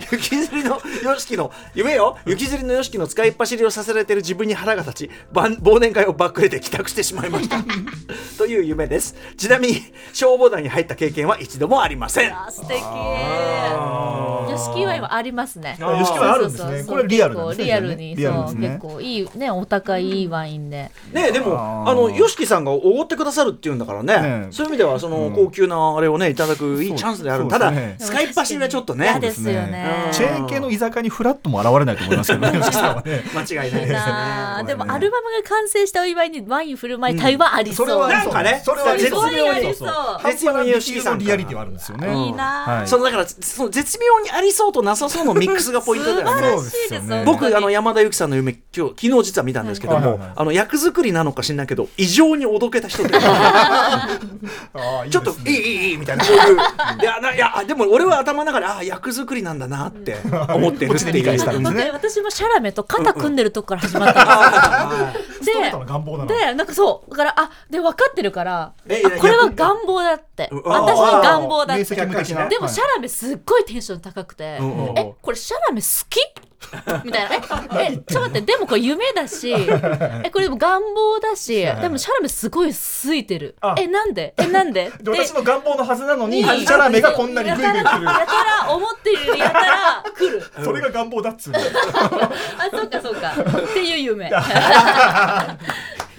[0.12, 7.58] 雪吊りのよしきの夢よ雪吊りのよしきの使いっ走りをさせられている自分に腹が立ち晩忘年会をバックレて帰宅してしまいました。
[8.38, 9.14] という夢です。
[9.36, 12.32] ちなみに消防団に入った経験は一度もありません。
[12.32, 12.80] あ素敵。
[14.50, 15.76] よしきワインはありますね。
[15.80, 16.84] あ吉木はあるんですね。
[16.84, 17.64] これリアルなんですね。
[17.64, 20.90] 結構リアルにそう結構いいねお高いいいワインで。
[21.12, 24.48] ねえでもあの YOSHIKI さんがおごってくださるっていうんだからね。
[24.50, 27.48] そういう意味ではその高級なあれをねいただくいいチャンスである。
[27.48, 29.04] ただ使いっ走りはちょっとね。
[29.04, 30.04] 嫌ですよね。
[30.06, 32.58] うんチェーン系の居酒屋にフラットも現れないと思いますけどね
[33.34, 33.98] 間違いないですね。
[34.66, 39.48] でもアルバムが完成したお祝いにワイン振る舞いたいはありそう、それはなんかねそれは絶妙に。
[39.48, 39.90] ありそう。
[40.24, 42.26] 絶妙に吉木さんのリアリティはあるんですよね。
[42.26, 42.88] いいなあ、はい。
[42.88, 46.30] そのだからその絶妙にありそうとなさそうのミックスがポイントだよね。
[46.30, 47.22] 素晴らしいそうですよね。
[47.24, 56.24] 僕あの山田由紀さんの夢今日昨日実は見たんですけども、あの役作りなのか知んないけど異常におどけた人 ちょっといいいいいいみたいな。
[56.24, 56.56] そういう。
[56.56, 61.24] いやないやでも俺は頭の中でああ役作りなんだなって思ってるっていう。
[61.24, 61.84] 解したんですね。
[61.84, 68.72] で私もシャラメと肩組んでるとこから始まったんですよ、ストレートな願望だなでなんかそうだからあで分かってるから
[69.18, 70.48] これは願望だって。
[70.52, 72.06] う私の願望だっ明てで
[72.58, 74.98] もシャラメすっごいテンション高くて、うんうん。
[74.98, 76.18] えこれシャラメ好き？
[77.04, 77.80] みたいな。
[77.80, 83.56] ええちょっと待ってでもこれ夢だし えこれでも願望だしでもシャラメすごい好いてる。
[83.60, 83.74] あ。
[83.78, 84.34] えなんで？
[84.38, 84.90] えなんで？
[85.00, 87.82] で私の願望のはずなのにシャラメがこんなにグイグイ来る。
[87.82, 88.00] やた
[88.66, 90.42] ら思ってるやたら来る。
[90.62, 91.58] それが願望だっつうの。
[91.60, 91.62] あ
[92.70, 93.32] そうかそうか。
[93.32, 94.30] っていう夢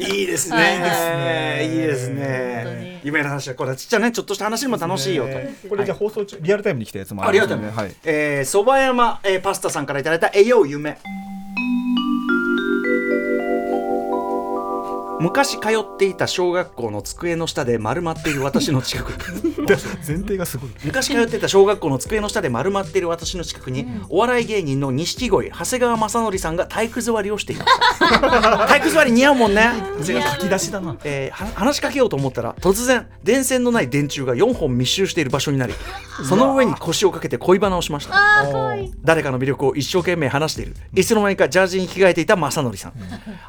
[0.01, 1.69] いいですはいね。
[1.71, 3.07] いいですねに。
[3.07, 5.29] 夢の話はこれちっちゃねちょっとした話にも楽しいよと。
[5.29, 10.97] ねこれじゃあ放送中リアルタイムに来たやつもありがとうございえー、蕎麦山、えー、パスタさんからいただいた栄養夢。
[15.21, 19.53] 昔通っていた小学校の机の下で丸まっている私の近くに。
[20.07, 20.71] 前提がすごい。
[20.84, 28.65] 昔通っていた小学校の机の下で丸まっている私の近くに、お笑い芸人の錦鯉長谷川雅紀さんが体育座りをしていました。
[28.67, 29.71] 体育座り似合うもんね。
[30.01, 30.95] 書き出しだな。
[31.03, 35.73] えーは話しかけようと思ったら突然電線のない電柱が4本密集している場所になり
[36.27, 38.15] その上に腰をかけて恋バナをしました。
[39.03, 40.75] 誰かの魅力を一生懸命話している。
[40.95, 42.93] いつの間にかジャージに着替えていた正則さん。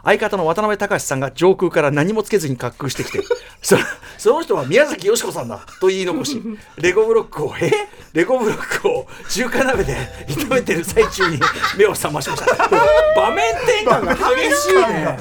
[0.04, 3.20] 相方の渡辺隆さんが上空から何もつけずに滑空してきて
[3.62, 3.76] そ
[4.18, 6.42] その人は宮崎美子さんだと言い残し
[6.78, 7.70] レゴブロックをえ？
[8.12, 9.96] レゴブロックを中華鍋で
[10.28, 11.40] 炒めてる最中に
[11.76, 12.68] 目を覚ましました。
[13.16, 15.18] 場面転換が激しいね。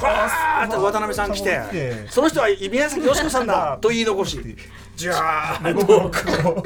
[0.00, 4.38] バーッと渡辺さん来てその人は宮崎美子さんだと言い残し
[4.96, 5.14] じゃ
[5.56, 6.64] あレゴブロックを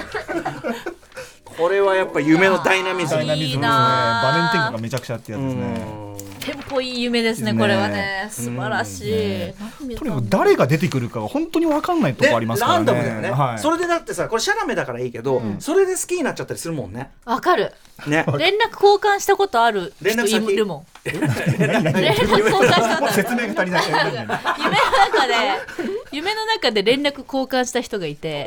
[1.58, 3.20] これはやっぱ夢のダイナミズム。
[3.20, 3.52] ダイナミズムですね。
[3.52, 6.08] いいな場面転換がめちゃくちゃってやつですね。
[6.38, 8.28] テンポいい夢ですねこれはね。
[8.30, 9.52] 素晴らしい、
[9.96, 13.58] とにかく誰が出てくるかが本当に分かんないとこありますからランねダムだよね、はい。
[13.58, 17.10] それでだってさこれシャラメだからいいけど、それで好きになっちゃったりするもんね。
[17.26, 17.74] わかる。
[18.06, 18.24] ね。
[18.38, 19.92] 連絡交換したことある？
[20.00, 20.54] 人連絡先。
[20.54, 20.86] いるもん。
[21.58, 25.34] 何 連絡交換した説明が足りない夢の中で。
[26.12, 28.46] 夢の中で連絡交換した人がいて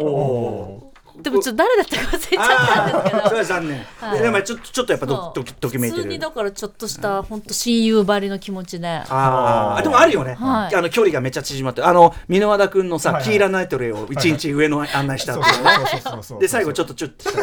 [1.17, 3.27] でもちょっと誰だったか忘れちゃったんですけど。
[3.27, 4.21] それは残念、はい。
[4.21, 6.03] でもちょっとちょっとやっぱドドキドキめいてる。
[6.03, 8.87] 普通にだからちょっとした本当親友ばりの気持ちで。
[8.87, 10.75] ああでもあるよね、はい。
[10.75, 13.31] あの距離がめっちゃ縮まってあの箕輪田君のさ、はいはい。
[13.31, 16.39] キーラナイトレイを一日上の案内したそうっていうねそうそうそう。
[16.39, 17.41] で最後ちょっとチュッてした。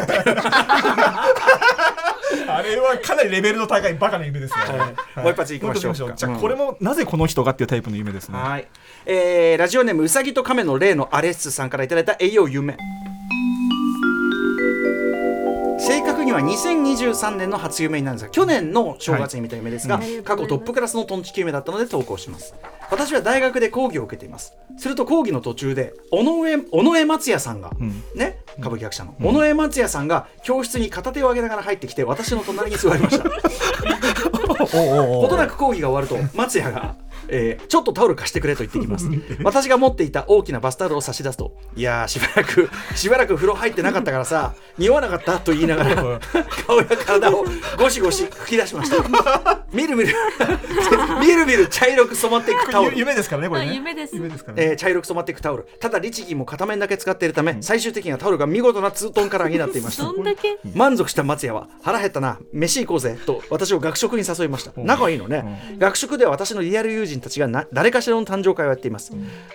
[2.55, 5.23] あれはかなりレベルの高いバカな夢ですね、はい。
[5.23, 8.37] もう一発いきましょうじゃあこれもなぜこの人がっていうタイプの夢ですね。
[8.37, 8.67] はい、
[9.05, 12.77] えー、ラジオネームうさぎと亀の例のアレッスさんからいただいた栄養夢
[15.89, 22.53] 正確には2023年の初夢になるんですが去年の正月に見た夢ですが、過去トップクラスのトンチキ夢だったので投稿します。
[22.91, 24.53] 私は大学で講義を受けています。
[24.77, 28.03] すると講義の途中で尾上尾上松也さんが、ん。
[28.13, 33.23] ね歌舞伎役者の、尾上松也さんが教室に片手を上げながら入ってきて私の隣に座りました。
[34.67, 36.95] ほどなく講義が終わると松也が、
[37.29, 39.07] えーちょっとタオル貸してくれと言ってきます。
[39.43, 45.95] 私が持っていた大きなバスタオルを差し出すといやーしばらく しばらく風呂入ってなかったからさ匂わなかったと言いながら
[46.67, 47.45] 顔や体を
[47.77, 49.59] ゴシゴシ吹き出しました。
[49.71, 50.15] みるみる
[51.21, 52.91] みるみる茶色く染まっていくタオル。
[52.93, 53.69] ゆ夢ですからねこれね。
[53.69, 54.15] あ夢です。
[54.15, 54.63] 夢ですからね。
[54.63, 55.67] えー茶色く染まっていくタオル。
[55.79, 60.03] ただ律儀も片面だけ使っているため、最終的にはタオルが見事なツートンカラーになっていました。
[60.03, 60.57] どんだけ？
[60.73, 64.71] 満足した松屋は腹減ったな飯行こうぜと私を学食に誘いました。
[64.77, 69.11] 仲いいのね、学食では私のリアル友人たちがな誰かしらの誕生会をやっています、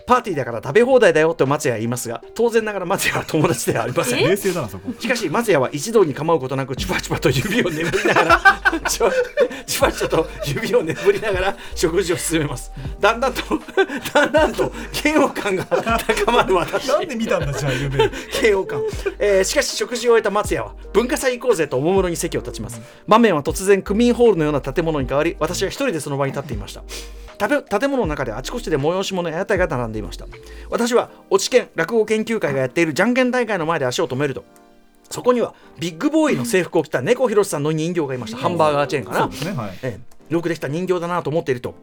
[0.06, 4.28] パーティーだから食べ放題だよと松屋は言いますが当然ながら松屋は友達ではありません。
[4.28, 4.92] 冷静だなそこ。
[4.98, 9.10] しかし松屋は一同に構うことなくチュパチュパと指を眠りながら チュ
[9.80, 12.72] パチュパと指を眠りながら食事を進めます。
[13.00, 13.42] だんだんと
[14.12, 14.72] だんだんと
[15.04, 16.88] 嫌悪感が高まる私。
[16.88, 18.10] なんで見たんだじゃあ夢。
[18.42, 18.82] 嫌悪感、
[19.18, 22.80] えーしかし食事を終えた松屋は文化祭行こうぜとおもむろに席を立ちます。
[23.06, 26.82] 場面は突然区民ホールのような建物に変わり私は一人でその場に立っていました
[27.38, 30.26] 建物の中であちこちで催し物や屋台が並んでいました。
[30.70, 34.44] 私は落ち研落語研究会がやっているじゃんけん大会の前で足を止めると。
[35.10, 38.38] そこにはビッグボーイの制服を着た猫ひろしさんの人形がいました。
[38.38, 39.30] ハンバーガーチェーンかな。
[39.82, 40.34] ええ。
[40.34, 41.74] よくできた人形だなと思っていると。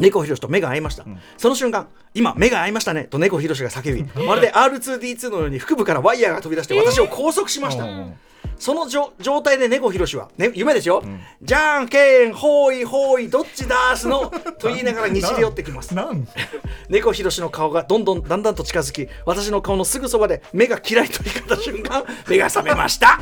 [0.00, 1.06] 猫ひろしと目が合いました、
[1.38, 8.14] その瞬間今目が合いましたねと猫ひろしが叫びまるで R2D2 のように腹部からワイヤーが飛び出して私を拘束しました、うん
[8.58, 11.02] その状状態で猫ひろしは、ね、夢ですよ、
[11.42, 15.94] じゃんけんほいほいどっちだーすの と言いながらにじり寄ってきます。
[15.94, 16.26] なん？
[16.88, 23.20] 猫ひろしの顔がどんどんだんだんと近づき私の顔のすぐそばで目が嫌いと言い方瞬間 目が覚めました。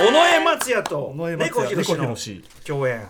[0.00, 1.82] 尾上松也と尾上松猫也ひろ
[2.16, 3.04] しの共演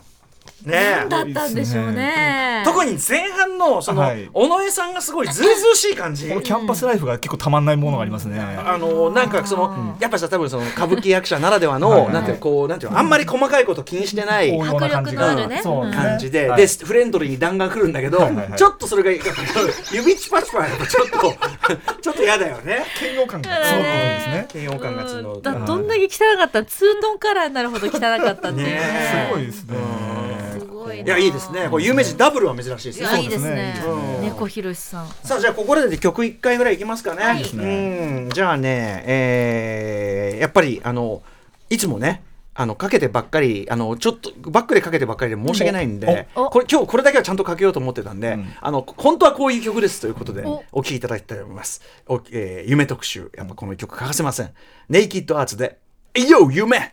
[0.67, 1.03] ね。
[1.07, 2.63] えだったんでしょうね。
[2.65, 4.29] 特に前半のその、はい。
[4.35, 6.29] 尾上さんがすごいずうずうしい感じ。
[6.29, 8.41] このキャンパスライフが結構たまんないものがありますね。
[8.41, 15.63] あのなんかその、やっぱさ多分その歌舞伎役者ならではの、なんていうのこうなんていうのあんまり細かいこと気にしてない迫力のあるね。
[15.63, 16.61] 感じで、はい。
[16.63, 18.19] でフレンドリーに弾が来るんだけど、
[18.57, 21.19] ちょっとそれが指チパチパやっぱちょっと
[22.03, 22.85] ちょっと嫌だよね。
[23.01, 24.49] 嫌悪感がすごくるんですね。
[24.63, 26.65] 嫌悪感が募るだどんだけ汚かった？
[26.65, 28.67] ツートンカラーになるほど汚かったっていう。
[28.67, 28.81] ね
[29.31, 29.77] すごいですね
[30.99, 31.17] いな。
[31.17, 31.69] いやいいですね。
[31.71, 33.07] これ有名人ダブルは珍しいですね。
[33.07, 33.83] いやいいですね。
[33.87, 34.23] うん。
[34.23, 35.09] 猫ひろしさん。
[35.23, 37.43] さあじゃあここで曲1回ぐらいいきますかね、はい。
[37.43, 38.31] うん。
[38.31, 41.23] じゃあねえーやっぱりあの
[41.69, 42.23] いつもね
[42.55, 48.53] あのかけてばっかりあのちょっとバックでかけてばっかりで申し訳ないんでこれ今日これだけはちゃんとかけようと思ってたんで、ん。
[48.61, 50.65] あの本当はこういう曲ですということでお。
[50.73, 53.31] お聴きいただきたいと思います、おえー夢特集。
[53.37, 54.51] やっぱこの曲欠かせません。
[54.89, 55.79] ネイキッドアーツで
[56.15, 56.93] 「えいよ夢!」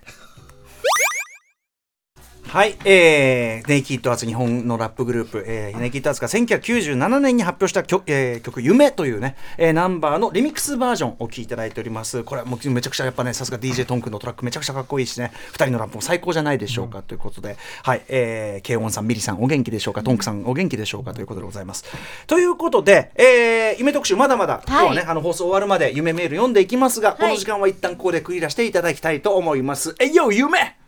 [2.56, 12.24] はい、えー、ネイキッドアーツ日本のラップグループ、えー、ネイキッドアーツが1997年に発表した曲,、えー曲「夢」というね、えーナンバーのリミックスバージョンを聴いていただいております。
[12.24, 15.34] これはもうめちゃくちゃやっぱねさすが DJ トンクのトラックめちゃくちゃかっこいいしね。
[15.52, 17.58] 2人のラップも最高じゃないでしょうか、ということで。
[17.84, 21.84] はい、えー、ケイオンさんミリさんお元気でしょうかトンクさんお元気でしょうかということでございます。
[22.26, 29.94] ということで、えー、夢特集まだまだ今日はね、あの放送終わるまで夢メール読んでいきますが、この時間は一旦ここで区切らせていただきたいと思います。
[30.00, 30.85] えいよ夢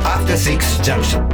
[0.00, 1.26] After Six Junction.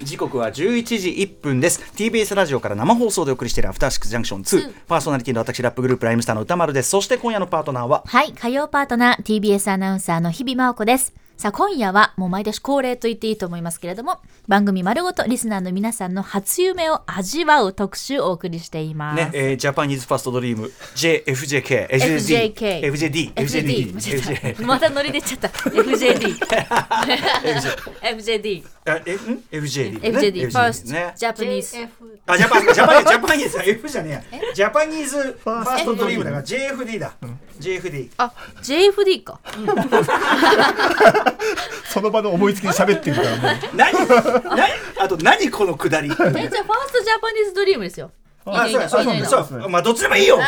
[0.00, 1.80] 2時刻は11時1分です。
[1.96, 6.90] TBS ラジオから生放送でお送りしているアフターシックスジャンクション2、パーソナリティの私ラップグループライムスターの歌丸です。
[6.90, 8.02] そして今夜のパートナーは？
[8.06, 25.48] はい火曜パートナー TBS アナウンサーの日々真央子ですさあ今夜はもう毎年恒例と言っていいと思いますけれども番組丸ごとリスナーの皆さんの初夢を味わう特集をお送りしています、ね、えー、 Japanese First Dream JFJK FJK FJD FJD FJD またノリ出ちゃった。
[25.48, 26.36] FJD
[28.00, 29.16] FJD あえん
[29.50, 31.88] FJD ね FJD First ね Japanese
[32.26, 34.54] あジャパ Japanese Japanese F じゃねえや。
[34.54, 37.14] Japanese First Dream だから JFD だ
[37.58, 39.40] JFD あ JFD か
[41.88, 43.76] その場の思いつきで喋ってるからもう。
[43.76, 43.92] 何
[44.56, 46.10] 何あと何このくだり？
[46.10, 46.48] えじゃあファー
[46.88, 48.10] st Japanese Dream ですよ。
[48.46, 49.16] あそうやそうやいいね。
[49.16, 49.28] いいね。
[49.28, 50.38] そうやまあどっちでもいいよ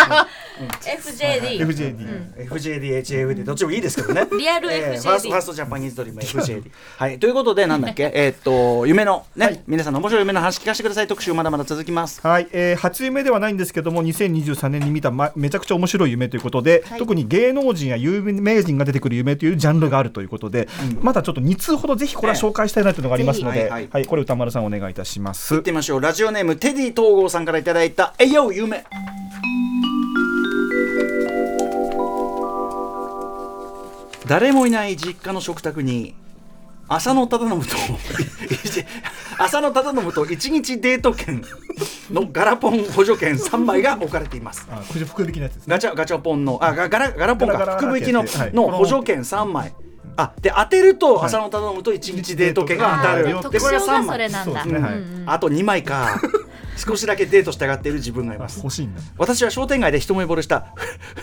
[0.54, 4.28] FJD FJD FJD、HAFD どっちもいいですけどね。
[4.38, 6.70] リアルえー FJD First Japanese Dream FJD。
[6.96, 11.08] はい、ということで、なんだっけ、えーっと、夢のね、皆さんの面白い夢の話聞かせてください。
[11.08, 12.20] 特集まだまだ続きます。
[12.26, 16.98] はい、えー初夢ではないんですけども2023年に見た、ま、めちゃくちゃ面白い夢ということで、はい。
[16.98, 20.68] 特に芸能人や有名人が出てくる夢というジャンルがあるということで、
[21.00, 24.02] まだちょっと2通ほどぜひこれは紹介したいなというのがありますので、ははい。
[24.02, 24.06] い。
[24.06, 25.54] これ歌丸さんお願いいたします。
[25.54, 26.00] 行ってみましょう。
[26.00, 28.84] ラジオネーム、テディ東郷さんからいただいた、えいよ夢。
[34.26, 36.14] 誰もいない実家の食卓に
[36.88, 37.66] 浅野忠信と
[39.42, 41.42] 浅野忠信と一日デート券
[42.10, 44.66] のガラポン補助券3枚が置かれています。
[45.66, 47.54] ガチャガチャポンのあガガラガラポンか。
[47.54, 49.72] ガラガラ福引きの,、の補助券3枚
[50.16, 55.32] あで当てると浅野忠信と一日デート券が当たる、でこれが3特徴がそ枚れなんだ。
[55.32, 56.20] あと2枚か
[56.76, 58.58] 少しだけデートしたがっている自分がいます。
[58.58, 60.66] 欲しいんだ私は商店街で一目惚れした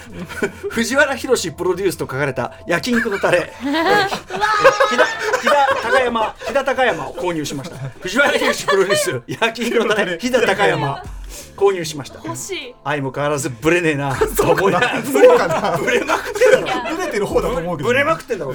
[0.71, 3.51] 藤原宏プロデュースと書かれた焼肉のタレ。
[3.61, 4.07] 飛騨
[5.41, 7.77] 飛騨高山飛騨高山を購入しました。
[7.99, 11.03] 藤原宏プロデュース焼肉のタレ飛騨高山
[11.55, 12.19] 購入しました。
[12.23, 12.75] 欲しい。
[12.83, 14.15] 相も変わらずブレねえな。
[14.15, 14.79] と思いな。
[15.01, 15.77] ブそうかな。
[15.77, 16.95] ブレまくってんだろ。
[16.95, 18.53] ブレてる方だと思うけどブレまくってんだろ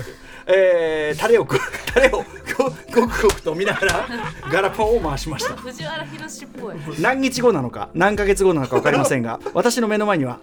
[0.48, 1.58] えー、タレをく
[1.92, 2.24] タレを
[2.56, 2.64] ご
[3.02, 4.08] ごくごくと見ながら
[4.50, 5.54] ガラポンを回しました。
[5.56, 6.76] 藤原宏っぽい。
[7.00, 10.38] 何日後なのか何ヶ月後なのか分かりませんが私の目の前には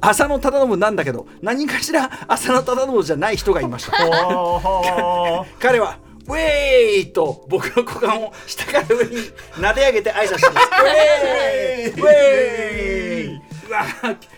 [0.00, 3.92] あ浅野忠信なんだけど何かしら浅野忠信じゃない人がいました。
[3.92, 9.16] は彼はウェーイと僕の股間を下から上に
[9.54, 10.44] 撫で上げて挨拶します。
[10.44, 12.00] ウェーイ。
[12.00, 13.40] ウェーイ。
[13.68, 13.84] うわ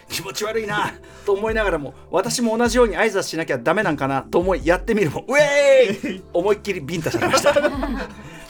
[0.09, 0.93] 気持ち悪いな。
[1.25, 6.23] と思いながらも私も同じように挨拶しなきゃダメなんかなと思いやってみるもウェーイ。
[6.33, 7.53] 思いっきりビンタされました。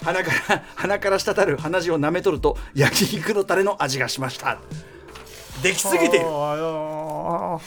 [0.03, 4.59] 鼻から鼻から滴る鼻血を舐め取ると焼肉のタレの味がしました。
[5.63, 6.19] できすぎて。
[6.19, 6.25] る
[7.25, 7.61] あ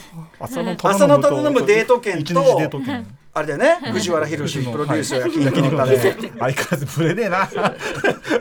[0.44, 3.06] 浅野浅野忠信デート券と一日デート券。
[3.34, 3.92] あれだよね。
[3.92, 7.48] 藤原宏プロデュース焼肉のタレ相変わらずブレねえな。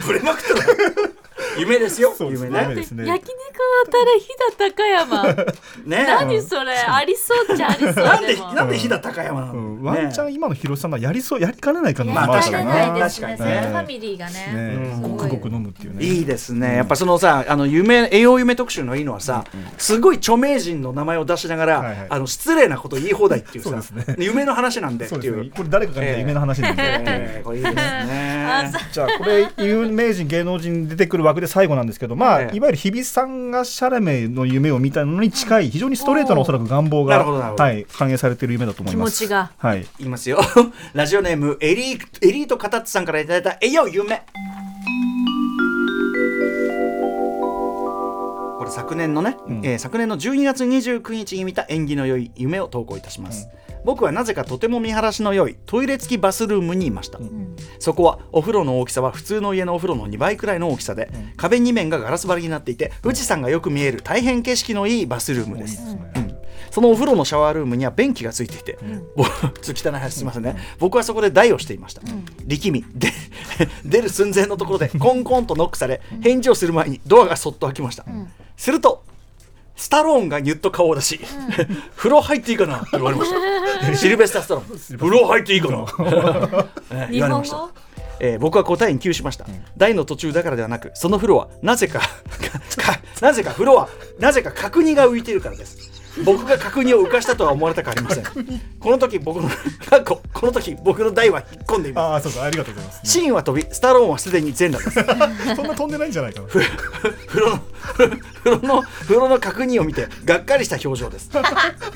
[0.06, 1.10] ぶれまくってたよ
[1.60, 2.14] 夢ですよ。
[2.18, 2.50] そうでね。
[2.50, 2.76] ね。
[2.76, 3.06] ですね。
[3.06, 4.28] 焼肉のタレ飛
[4.58, 5.24] 騨高山。
[5.86, 6.74] ね何それ？
[6.74, 9.84] ありそうっちゃありそうなんでなんで飛騨高山なの、うん。
[9.84, 12.74] ワンチャンね今の広瀬さんがやりそうやりかねないかなまあ確かにね。
[12.74, 13.28] ねないですね。
[13.28, 13.62] 確かにね。
[13.62, 14.34] セルファミリーがね。
[14.54, 16.06] ねうんごくごく飲むっていうね。
[16.06, 19.44] いいですね、やっぱそのさあの夢栄養夢特集のいいのはさ、
[19.78, 22.08] すごい著名人の名前を出しながら、はいはい。
[22.10, 24.16] あの失礼なこと言い放題っていうさそうですね。
[24.20, 25.22] 夢の話なんでっていう。
[25.22, 25.52] そうですね。
[25.56, 26.84] これ誰かが見た夢の話なんで。
[27.08, 32.56] えーこれいいですねじゃあこれ有名人芸能人出てくる枠で最後なんですけどまあええ。
[32.56, 39.24] いわゆる日比さんがシャレメの夢を見たのに近い非常にストレートなおそらく願望がはい反映されている夢だと思い気ます。
[39.24, 39.52] 持ちが。
[39.58, 39.86] はい。
[40.00, 40.40] 言いますよ。
[40.94, 44.22] ラジオネームエリーエリートカタッツさんからいただいた「えよ夢」
[48.58, 49.62] これ昨年のね、うん。
[49.66, 53.48] えー昨年の12月29日に見た縁起の良い夢を投稿いたします、
[53.86, 57.20] 僕はなぜかとても見晴らしの良いトイレ付きバスルームにいました、
[57.80, 65.82] そこはお風呂の大きさは普通の家のお風呂の2倍くらいの大きさで、壁2面がガラス張りになっていて富士山がよく見える大変景色のいいバスルームです、
[66.16, 66.36] うん。
[66.72, 68.80] そのお風呂のシャワールームには便器がついていて、
[69.16, 72.02] ぼちょっと汚い話すみませんね、僕はそこで台をしていました、
[72.48, 72.86] 力み。
[72.96, 73.12] で
[73.86, 78.04] 出る寸前のところでコンコンとノックされ返事をする前にドアがそっと開きました、
[78.58, 79.04] すると
[79.78, 81.20] スタローンがニュッと顔を出し、
[81.98, 82.80] 風呂入っていいかな？
[82.80, 83.38] と言われました
[83.96, 85.78] シルベスター・スタ ローン風呂入っていいかな、
[86.92, 87.56] えー言われました。
[87.58, 87.70] 日本語？
[88.20, 89.46] えー僕は答えに窮しました、
[89.78, 92.08] 台の途中だからではなくその風呂はなぜかか
[93.22, 98.24] なぜか風呂はなぜか角煮が浮いているからです僕が角煮を浮かしたとは思われたくありません。
[98.80, 99.50] この時僕の
[100.06, 102.04] ここの時僕の台は引っ込んでいます。
[102.06, 103.02] ああそうそうありがとうございます。
[103.04, 105.56] シーンは飛びスタローンはすでに全裸です。
[105.56, 106.48] そんな飛んでないんじゃないかな。
[106.48, 106.62] 風
[107.42, 107.60] 呂の
[107.94, 111.30] 風呂の風呂の角煮を見てがっかりした表情です。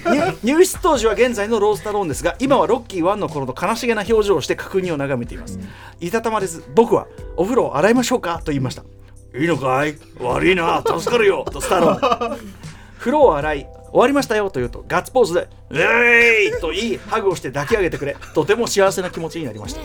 [0.05, 5.59] 入入室当時は現在のロースタローンですが今はロッキー1の頃の悲しげな表情をして角煮を眺めています、
[5.99, 7.07] いたたまれず僕は
[7.38, 8.84] お風呂を洗いましょうかと言いました。
[9.38, 9.95] いいのかい？
[10.20, 10.84] 悪いな。
[10.86, 11.45] 助かるよ。
[11.51, 12.38] とスタローン。
[12.97, 19.82] 風呂を洗い終わりましたよと言うとガッツポーズで「えーい!」と言いハグをして抱き上げてくれとても幸せな気持ちになりました。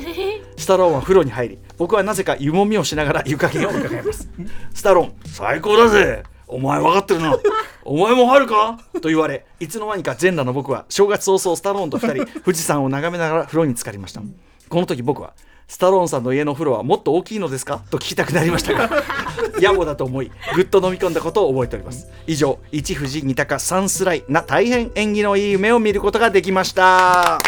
[0.56, 4.28] スタローンは風呂に入り僕はなぜか湯もみをしながら湯加減を伺います。
[4.72, 6.22] スタローン最高だぜ。
[6.46, 7.36] お前分かってるな。
[7.84, 8.78] お前も入るか？
[9.00, 14.22] と言われいつの間にか全裸の僕は正月早々スタローンと2人富士山を眺めながら風呂に浸かりました。
[14.68, 15.32] この時僕は
[15.66, 17.80] スタローンさんの家の風呂はもっと大きいのですか？
[17.90, 18.90] と聞きたくなりましたが
[19.60, 22.06] 野暮だと思いぐっと飲み込んだことを覚えております。
[22.26, 27.40] 以上一富士二鷹三スライな大変縁起のいい夢を見ることができました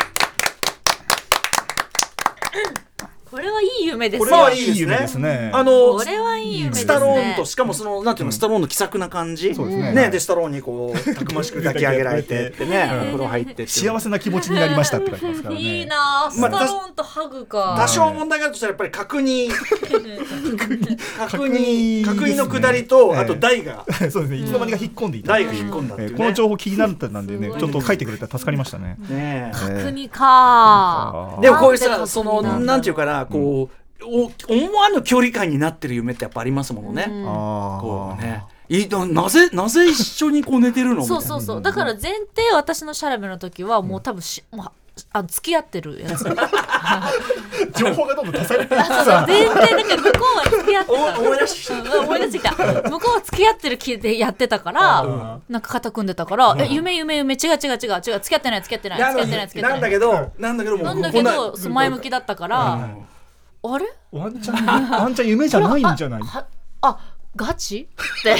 [3.36, 5.50] これはいい夢ですこれはいねいですね夢ですね。
[5.52, 6.82] あのこれはいい夢ですね。
[6.84, 9.92] スタローンとしかもそのなんていうのスタローンの気さくな感じ、そうですね。
[9.92, 12.64] ねでスタローンにこう たくましく抱き上げられてって。
[12.64, 15.60] ねお風呂入って幸せな気持ちになりましたって書いてますからね。
[15.60, 15.96] いいな
[16.28, 17.76] あスタローンとハグか。
[17.78, 19.50] 多少問題があるとしたらやっぱり角煮
[21.16, 23.84] 角煮角煮角煮の下りと、あと台が。
[24.10, 24.36] そうですね。
[24.36, 28.96] いつの間にか引っ込んでいた、台が引っ込んだっていうね、えーこの情報気になったんでねちょっと書いてくれたら助かりましたね。
[29.08, 29.82] ねえ。
[29.84, 31.38] 国か。
[31.40, 37.80] でもこういうさなんでその角煮なんていうかなこう、お思わぬ距離感になってる夢ってやっぱありますものね、あー。
[37.80, 38.44] こうね。
[38.68, 41.02] いななぜなぜ一緒にこう寝てるの？
[41.02, 41.40] みたいなそうそう。
[41.40, 44.66] そうだから前提私のシャラメの時はもう多分しもう
[45.12, 46.24] あ付き合ってるやつ。
[47.76, 51.18] 情報がどんどん足されてるそうそうさ全然だから向こうは付き合ってた。
[51.20, 52.50] 思い出してきうん思い出してきた。
[52.90, 55.42] 向こうは付き合ってる気でやってたから、うん。
[55.48, 59.72] なんか肩組んでたから、え夢夢夢違う違う違う違う付き合ってない付き合ってない付き合ってない付き合ってない。
[59.72, 63.86] なんだけどなんだけどもうなんだけこどそう前向きだったから、あれ？
[64.12, 66.22] ワンチャンワンチャン夢じゃないんじゃない？
[66.22, 66.46] は
[66.82, 66.98] あ
[67.36, 67.88] ガチ？
[68.20, 68.36] って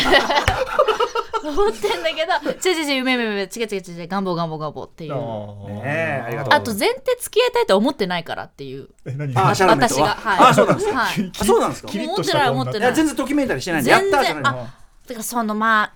[1.46, 2.70] 思ってんだけど。
[2.70, 5.12] 違う違う違う夢夢夢違う違う違う願望願望願望っていう。
[5.12, 5.16] あ
[6.30, 6.54] りがとう。
[6.54, 8.88] あと前提付き合いたいと思ってないからっていう。
[9.04, 10.48] 私がははい。
[10.50, 10.96] あそうなんですか？
[10.98, 11.32] はい。
[11.40, 11.88] あそうなんですか？
[11.88, 12.44] キリッ思ってとした女。
[12.44, 12.80] ない思ってない。
[12.80, 14.48] いや全然ときめいたりしてないんでやっ全たーじゃないの。
[14.50, 15.92] 然あだからそのまあ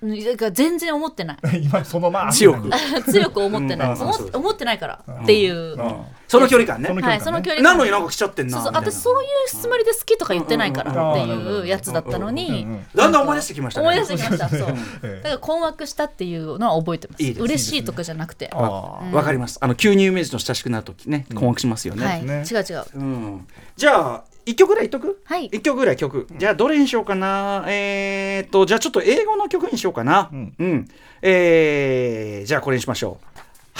[0.52, 1.38] 全然思ってない。
[1.64, 2.32] 今そのまあ。
[2.32, 2.70] 強 く
[3.10, 6.88] 強く思ってない、思思ってないからっていう、うんその距離感ね。
[6.88, 8.90] その距離はいその距離なのになんか来ちゃってんなそうそうみたいな。
[8.92, 13.88] 私そういうつもりで好きとか言ってないからっていうやつだったのにうんうんだんだん思い出してきましたね。
[13.88, 14.48] 思い出してきました。
[14.48, 14.60] そう。
[14.60, 15.20] だえ。
[15.20, 17.22] えから困惑したっていうのは覚えてます。
[17.24, 18.48] いいです嬉しいとかじゃなくて。
[18.52, 18.60] あ
[19.12, 19.58] わかります。
[19.60, 22.44] あの急に有名人の親しくなるときね困惑しますよね、はい、ね。
[22.48, 22.84] 違う違う。
[22.94, 25.20] うん、じゃあ一曲ぐらい言っとく？
[25.24, 25.46] はい。
[25.46, 27.64] 一曲ぐらい曲じゃあどれにしようかな。
[27.66, 30.30] えー、っとじゃあちょっと英語の曲にしようかな。
[30.32, 30.88] うん。
[31.22, 33.26] えー、じゃあこれにしましょう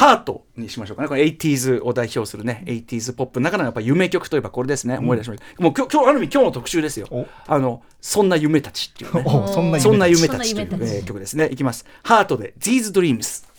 [0.01, 1.09] ハートにしましょうかね。
[1.09, 4.97] これ 80s を代表するね、80s ポップの中のやっぱ夢曲といえばこれですね。
[4.97, 5.63] 思い出しました。
[5.63, 7.27] もう今日、今日ある意味今日の特集ですよお。
[7.47, 9.25] あの、そんな夢たちっていうね。
[9.27, 11.51] おそんな夢そんな夢たちという曲ですね。
[11.53, 11.85] いきます。
[12.03, 13.50] ハートで These Dreams。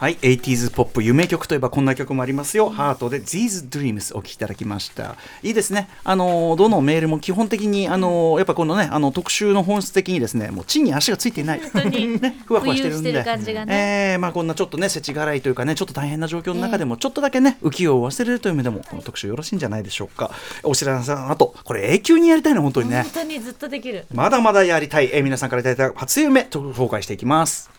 [0.00, 2.70] はい、80s ポップ夢曲といえばこんな曲もありますよ。
[2.70, 5.16] ハートで These Dreams お聴きいただきました。
[5.42, 5.88] いいですね。
[6.04, 11.60] あのどのメールも基本的にあのやっぱこのねあの特集の本質的にですね、もう地に足がついていない。
[11.72, 13.12] 本当に ね、ふわふわしてるんで。
[13.12, 13.24] ね。
[13.66, 20.30] えーまあ、こんなちょっとね世知辛いというかねちょっと大変な状況の中でもちょっとだけね浮世を忘れるという意味でもこの特集よろしいんじゃないでしょうか。
[20.62, 23.02] お知らせの後これ永久にやりたいの本当にね。
[23.02, 24.06] 本当にずっとできる。
[24.14, 27.77] まだまだやりたい、えー皆さんからいただいた初夢と紹介していきます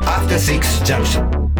[0.00, 1.57] After Six Junction.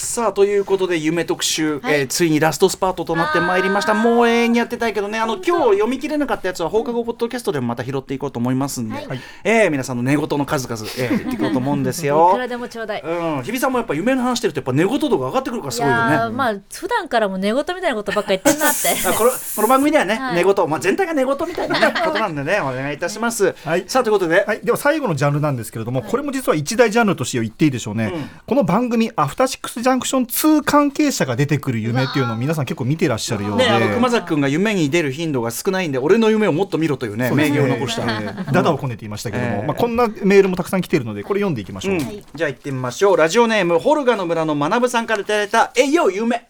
[0.00, 2.00] さあということで夢特集、はい。
[2.00, 3.92] えーついにラストスパートとなってまいりました。
[3.92, 5.18] もう永遠にやってたいけどね。
[5.18, 9.20] あの今日読み切れなかったやつは放課後ポッドキャストでもまた拾っていこうと思いますんで、はい。
[9.44, 13.02] えー皆さんの寝言の数々、えー、 言っていこうと思うんですいよくらでもちょうだい。
[13.02, 16.36] うん、日比さんもやっぱ夢の話してるとやっぱ寝言度が上がってくるからいすごいよね。
[16.36, 18.88] まあ普段からも寝言みたいなことばっか言ってんなって。
[19.06, 20.34] あこの この番組ではね、はい。
[20.36, 23.54] 寝言、まあ、全体が寝言みたいな、ね、ことなんでねお願いいたします。
[23.64, 23.84] はい。
[23.86, 28.12] さあということで、はい、では最後のジャンルなんですけれども、これも実は一大ジャンルとして言っていいでしょうね、
[28.46, 38.02] この番組「アフターシックス・ジャンクション2」関係者が出てくる夢っていうのを皆さん結構見てらっしゃるようで、ね、あの熊崎君が夢に出る頻度が少ないんで俺の夢をもっと見ろというね名言を残した。
[38.02, 42.00] え ーダダをこねていましたけども、えーまあ、こんなメールもたくさん来ているのでこれ読んでいきましょう、うん
[42.34, 45.84] じゃあ行ってみましょうラジオネームホルガの村の学さんからいただいた「え。
[45.90, 46.46] いよ夢」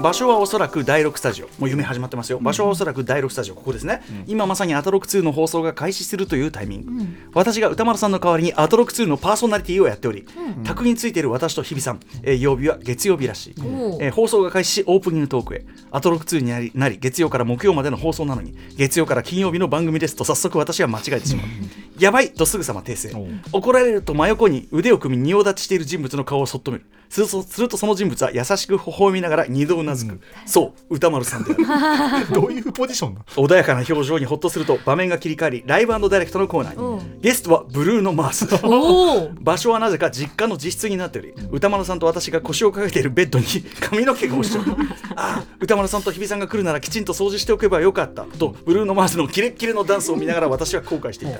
[0.00, 1.46] 場所はおそらく第6スタジオ。
[1.58, 2.38] もう夢始まってますよ。
[2.38, 3.56] 場所はおそらく第6スタジオ。
[3.56, 6.92] ここですね、今まさにアトロック2の放送が開始するというタイミング、
[7.34, 10.24] 私が歌丸さんの代わりにアトロック2のパーソナリティをやっており、
[10.62, 13.54] 卓についている私と日比さん、えー曜日は月曜日らしい、
[14.00, 15.64] えー放送が開始しオープニングトークへ。
[15.90, 21.46] アトロック2になりなり月曜から木曜までの放送なのに月曜から金曜日の番組ですと早速私は間違えてしまう。
[21.98, 23.10] やばいとすぐさま訂正。
[23.52, 26.84] 怒られると真横に腕を組み仁王立ちしている人物の顔をそっと見る。
[27.08, 33.24] するとするとその人物は優しく微笑みながら二度うなずく、そう歌丸さんであるどういうポジションなの？
[33.48, 37.20] 穏やかな表情にほっとすると場面が切り替わりライブダイレクトのコーナーに。
[37.20, 38.46] ゲストはブルーノ・マース。
[39.42, 43.44] 場所はなぜか実家の自室になっており歌丸さんと私が腰をかけているベッドに
[43.80, 44.72] 髪の毛が落ちておる
[45.16, 48.24] ああ歌丸さんと日比さんが来るならきちんと掃除しておけばよかった。
[48.24, 51.38] とブルーノ・マーズのキレッキレのダンスを見ながら私は後悔していた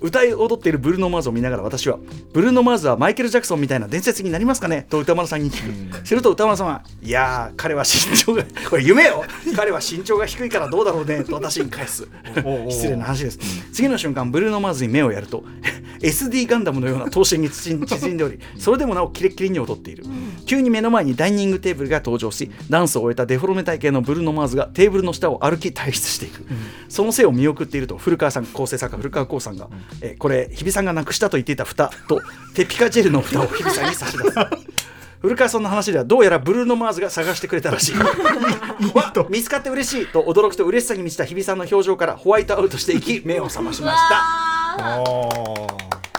[0.00, 1.98] 歌い踊っているブルーノ・マーズを見ながら私は
[2.32, 4.86] ブルーノ・マーズはマイケル・ジャクソンみたいな伝説になりますかね？
[4.88, 6.06] と歌丸さんに聞く。
[6.06, 9.24] すると歌丸さんはいやー彼は身長がこれ夢よ。
[9.54, 11.24] 彼は身長が低いからどうだろうね？
[11.24, 12.08] と私に返す。
[12.68, 13.38] 失礼な話です。
[13.72, 15.44] 次の瞬間ブルーノ・マーズに目をやると
[16.00, 20.04] SD ガンダムのような頭身に縮んでおりそれでもなおキレッキレに踊っている。
[20.46, 26.44] 急に目の前にダイニングテーブルが登場しダンスを終えたデフォルメ体型のブルーノ・マーズがテーブルの下を歩き退出していく、
[26.88, 29.68] その背を見送っていると古川さん構成作家古川光さんが、
[30.00, 32.20] えーこれ日比さんがなくしたと言っていた蓋と
[32.54, 34.36] テピカジェルの蓋を日比さんに差し出す。
[35.20, 37.94] 古川さんの話ではどうやらブルーノ・マーズが探してくれたらしい。
[38.94, 44.14] わ見つかって嬉しいと驚きと嬉しさに満ちた日比さんの表情からホワイトアウトしていき目を覚ましました。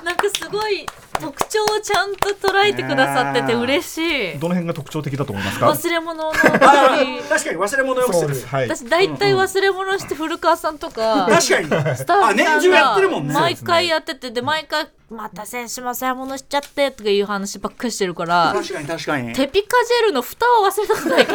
[0.04, 0.86] なんかすごい
[1.22, 3.98] 特徴をちゃんと捉えてくださってて嬉し
[4.36, 4.40] い。
[4.40, 5.70] どの辺が特徴的だと思いますか？
[5.70, 8.22] 忘れ物の 確かに忘れ物よくする。
[8.22, 8.68] そうですはい。
[8.70, 11.68] 私大体忘れ物して古川さんとか確かに。
[11.68, 13.34] スタッフさんあ年中やってるもんね。
[13.34, 19.34] が毎回やっててで毎回「また選手忘れ物しちゃって」とかいう話ばっかりしてるから確かに確かに。
[19.34, 21.34] テピカジェルの蓋は忘れたことないけ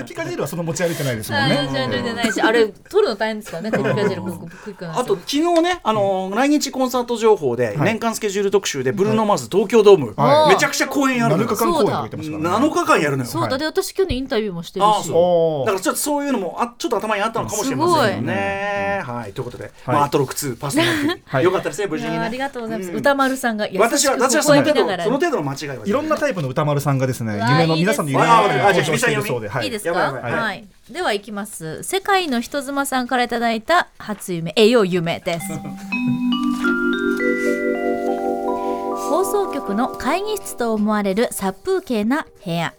[0.00, 1.56] どピカジェルはその持ち歩いてないですもんね。
[1.56, 10.54] あジェルじゃないしあれ取るの大変ですからね テピカジェル僕僕行くんですよあと昨日ね、あのー来日コンサート情報で、年間スケジュール特集でブルーノ・マーズ東京ドーム、はい。
[10.54, 11.44] めちゃくちゃ公演やるの。
[11.44, 12.66] 7よ日間公演を言ってますからね。
[12.66, 13.30] 7日間やるのよ。
[13.30, 13.58] そうだ。
[13.58, 14.88] で私去年インタビューもしてるし。
[14.88, 15.14] ああそう。
[15.16, 15.66] おー。
[15.66, 19.02] だからちょっとそういうのもあちょっと頭にあったのかもしれませんよね。
[19.04, 19.32] はい。
[19.32, 21.44] ということで、まあ、アトロック2パーソナリティ、はい。
[21.44, 22.16] よかったですね無事にね。
[22.16, 25.04] いやありがとうございます歌丸さんが優しく私は私はそ微笑みながら。
[25.04, 25.86] その程度の間違いは。
[25.86, 29.64] いろんなタイプの歌丸さんがですね夢の皆さんの夢の中であじゃあ登場しているそうで、はい。
[29.64, 29.92] いいですか？
[29.92, 30.64] は、はい。
[30.90, 31.82] では行きます。
[31.82, 35.46] 世界の人妻さんからいただいた初夢栄養夢です。
[39.10, 42.74] 放送局の会議室と思われる殺風景な部屋。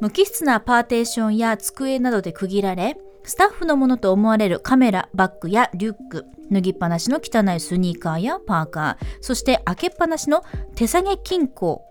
[0.00, 10.42] 無機質なパーテーションや机などで区切られスタッフのものと思われるカメラバッグやリュック脱ぎっぱなしの汚いスニーカーやパーカーそして開けっぱなしの
[10.74, 11.82] 手提げ金庫、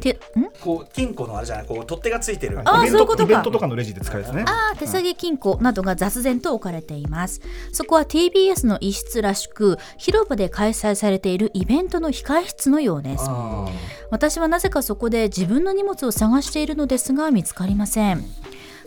[0.00, 0.48] てん？
[0.60, 2.54] こう金庫のあれじゃないこう取っ手がついてる。
[2.54, 3.22] イベントそういうことか。
[3.24, 4.44] イベントとかのレジで使ね。
[4.46, 7.40] あー手提げ金庫などが雑然と置かれています。
[7.72, 13.24] そこは TBS の一室らしく広場で開催されているイベントの控え室のようです。
[14.10, 18.24] 私はなぜかそこで自分の荷物を探しているのですが見つかりません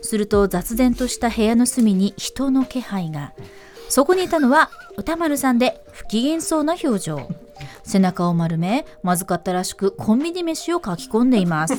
[0.04, 3.34] すると雑然とした部屋の隅に人の気配が。
[3.90, 7.30] そこにいたのは歌丸さんで不機嫌そうな表情。
[7.84, 11.76] 背中を丸めまずかったらしくコンビニ飯を書き込んでいます。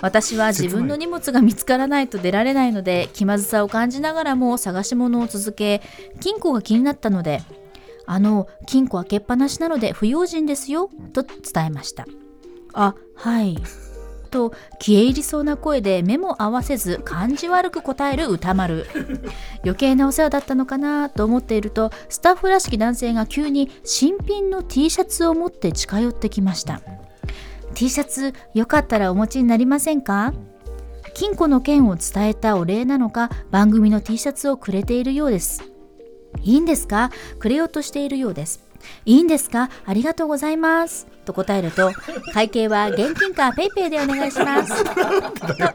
[0.00, 5.82] 私は自分の荷物が見つからないと出られないので気まずさを感じながらも探し物を続け
[6.20, 7.42] 金庫が気になったので
[8.06, 12.06] あの金庫開けっぱなしなので不用心ですよと伝えました。
[12.72, 13.56] あはい
[14.34, 18.86] と消え入りそうな声で目も合わせず感じ悪く答える歌丸。
[19.62, 26.80] 余計なお世話だったのかなと思っているとスタッフらしき男性が急に新品の T シャツを持って近寄ってきました。
[27.74, 30.32] T シャツよかったらお持ちになりませんか？
[31.14, 35.62] 金庫の件を伝えたお礼なのか番組の T シャツをくれているようです。
[36.42, 37.10] いいんですか？
[37.38, 38.64] くれようとしているようです。
[39.04, 39.70] いいんですか？
[39.84, 41.06] ありがとうございます。
[41.24, 41.90] と答えると
[42.32, 44.72] 会計は現金かペイペイでお願いします。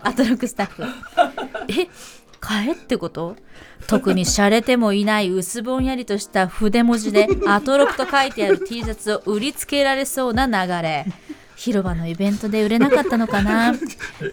[0.03, 0.83] アトロックスタッフ。
[1.67, 1.87] え
[2.39, 3.35] 買えってこと？
[3.87, 11.05] 特に洒落てもいない薄ぼんやりとした筆文字でアトロクと書いてある T シャツを売りつけられそうな流れ。
[11.57, 13.73] 広場のイベントで売れなかったのかな？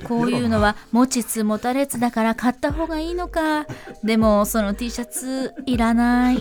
[0.05, 3.67] こういうのは持ちつ持たれつだから買った方がいいのか。
[4.05, 6.39] でもその T シャツいらない。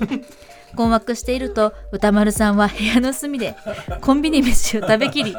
[0.76, 3.56] 困惑していると歌丸さんは部屋の隅で
[4.02, 5.36] コンビニ飯を食べきり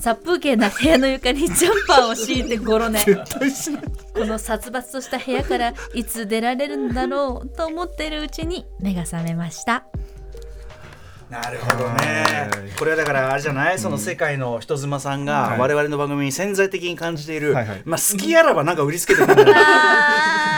[0.00, 3.02] 殺風景な部屋の床にジャンパーを敷いてゴロ寝。
[3.04, 9.84] この殺伐とした部屋からいつ出られるんだろうと思っているうちに目が覚めました。
[11.28, 12.24] なるほどね。
[12.52, 12.78] はい。
[12.78, 15.58] これはだからあれじゃない、その世界の人妻さんがはい。
[15.58, 17.82] 我々の番組に潜在的に感じている、はいはい。
[17.84, 19.34] まあ隙あらばなんか売りつけてくる。
[19.34, 19.50] んだな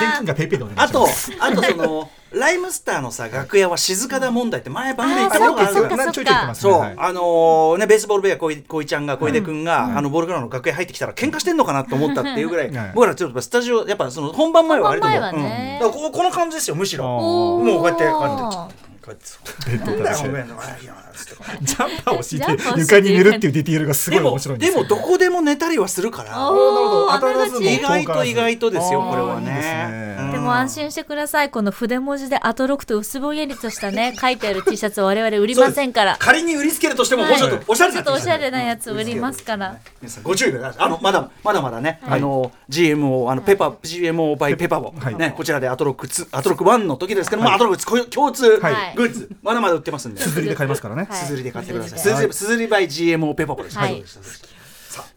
[0.02, 1.32] 現金が PayPay でお願いします。
[1.40, 6.72] あとあとその RHYMESTER のさ楽屋は静かだ問題って前番組で言ったことがあるちょいちょい言ってますね。
[6.72, 6.94] そう、はい。
[6.98, 15.80] あのーね Base Ball Bear こいこいちゃんが小出君が、あのボールグラウンドの楽屋入ってきたら喧嘩してんのかなと思ったっていうぐらい、はい僕らちょっとスタジオやっぱその本番前は割ともう本番前はね。
[15.82, 15.92] うん。
[15.92, 17.04] ここの感じですよむしろ。
[17.04, 21.64] もうこうやってこうやってこうやって弁当なんだよ食べてごめんなさいいやつって。
[21.64, 22.62] ジャンパーを敷いてて。
[22.76, 24.74] 床に寝るっていうディティールがすごいでも面白いんですよ。
[24.74, 26.30] でもどこでも寝たりはするから。
[26.30, 27.60] なるほど。
[27.60, 30.16] 意外と意外とですよこれはね。
[30.26, 31.50] いいでも安心してください。
[31.50, 36.16] この筆文字でアトロクと薄ぼんやりとしたね書いてある T シャツを我々売りませんから。
[36.18, 39.76] 仮に売りつけるとしてももうちょっとおしゃれなちょっとおしゃれなやつ売りますから。
[40.00, 40.86] 皆さんご注意ください。
[40.86, 45.14] あのまだまだまだね、あの GMO あのペパ GMO by ペパボ、はい。
[45.16, 48.60] ねこちらでアトロック2アトロック1の時ですけども、アトロック2共通。
[48.60, 49.30] はいグッズ。
[49.42, 51.06] まだまだ売ってますんで、すずりで買いますからね。
[51.08, 51.18] はい。
[51.18, 51.98] すずりで買ってください。
[51.98, 53.78] すずりすずりすずりバイ GMO ペパボです。
[53.78, 54.04] はい。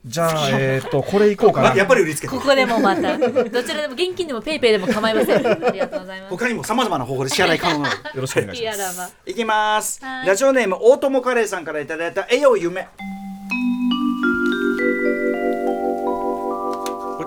[0.05, 1.71] じゃあえっとこれいこうかな。
[1.71, 2.33] あ やっぱり売りつけて。
[2.33, 2.39] こ。
[2.39, 3.17] こでもまた。
[3.17, 5.47] どちらでも現金でもペイペイでも構いません。
[5.47, 6.29] ありがとうございます。
[6.29, 8.09] 他にもさまざまな方法で支払い可能なので。
[8.09, 9.15] よろしくお願いします。
[9.25, 9.33] い。
[9.33, 9.99] きます。
[10.03, 10.23] は。
[10.23, 12.87] いラジオネーム大友カレーさんからいただいたえよ夢。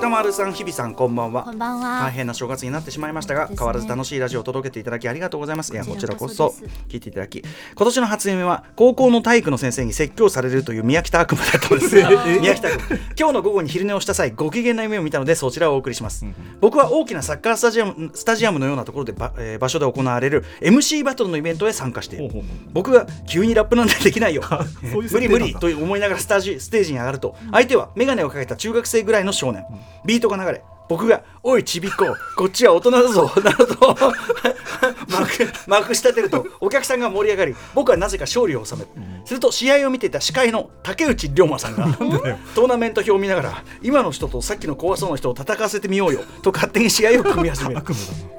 [0.04, 1.44] 歌丸さん日比さんこんばんは。
[1.44, 2.10] こんばん大は。
[2.10, 3.56] 変な正月になってしまいましたが、ね。
[3.56, 5.72] 変わらず楽しいラジオを届けていただきありがとうございます。
[5.72, 6.54] いやここちらこそ
[6.88, 7.40] 聞いていただき。
[7.40, 11.96] 今年の初夢は高校の体育の先生に説教されるという宮北悪夢だったのです。
[12.38, 16.26] 宮北今日の午後に昼寝をした際ご機嫌な夢を見たのでそちらをお送りします、
[16.60, 22.30] 僕は大きなサッカースタジアムスタジアムのようなところでば、えー場所で行われる MC バトルのイベントへ参加して
[22.74, 24.42] 僕が急にラップなんてできないよ。
[25.10, 27.34] 無理無理と思いながらスタジステージに上がると。
[27.50, 29.64] 相手は眼鏡をかけた中学生ぐらいの少年
[30.04, 32.06] ビートが流れ僕が「おいちびっこ。
[32.36, 33.96] こっちは大人だぞ」などと
[35.66, 38.88] まくし立てるとお客さんが盛り上がり僕はなぜか勝利を収める、
[39.26, 41.84] すると試合を見ていた司会の竹内涼真さんが
[42.54, 46.22] トーナメント表を見ながら今の人とさっきの怖そうな人を戦わせてみようよ。
[46.42, 47.82] と勝手に試合を組み始める。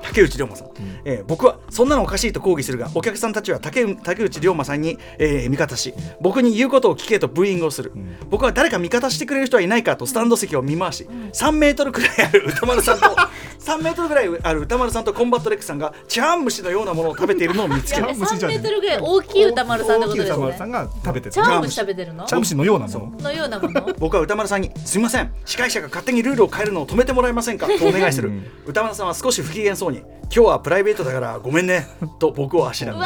[0.01, 0.67] 竹内涼真さん、
[1.05, 7.91] えー僕はそんなのおかしいと抗議するがお客さんたちは竹竹内涼真さんに、えー味方し僕に言うことを聞けとブーイングをする、
[8.29, 13.15] 僕は誰か味方してくれる人はいないかとスタンド席を見回し、3メートルくらいある歌丸さんと
[13.59, 18.03] 3メートルくらいある歌丸さんとコンバットレックさんが茶碗蒸しのようなものを食べているのを見つける。
[18.03, 20.73] 茶碗蒸しじゃ3ねメートルぐらい大きい歌丸さんってことです大きい歌丸さんね。
[20.73, 21.31] が食べてる。
[21.31, 22.25] チャームシ食べてるの？
[22.25, 23.23] 茶碗蒸しのようなもの。
[23.23, 23.93] のようなもの？
[23.97, 25.31] 僕は歌丸さんに「すみません。
[25.45, 27.67] 司会者が勝手にルールを変えるのを止めてもらえませんか?
[27.79, 28.31] 」とお願いする。
[28.65, 29.99] 歌丸さんは少し不機嫌そうに
[30.33, 31.87] 「今日はプライベートだからごめんね」
[32.19, 32.97] と僕をあしらう。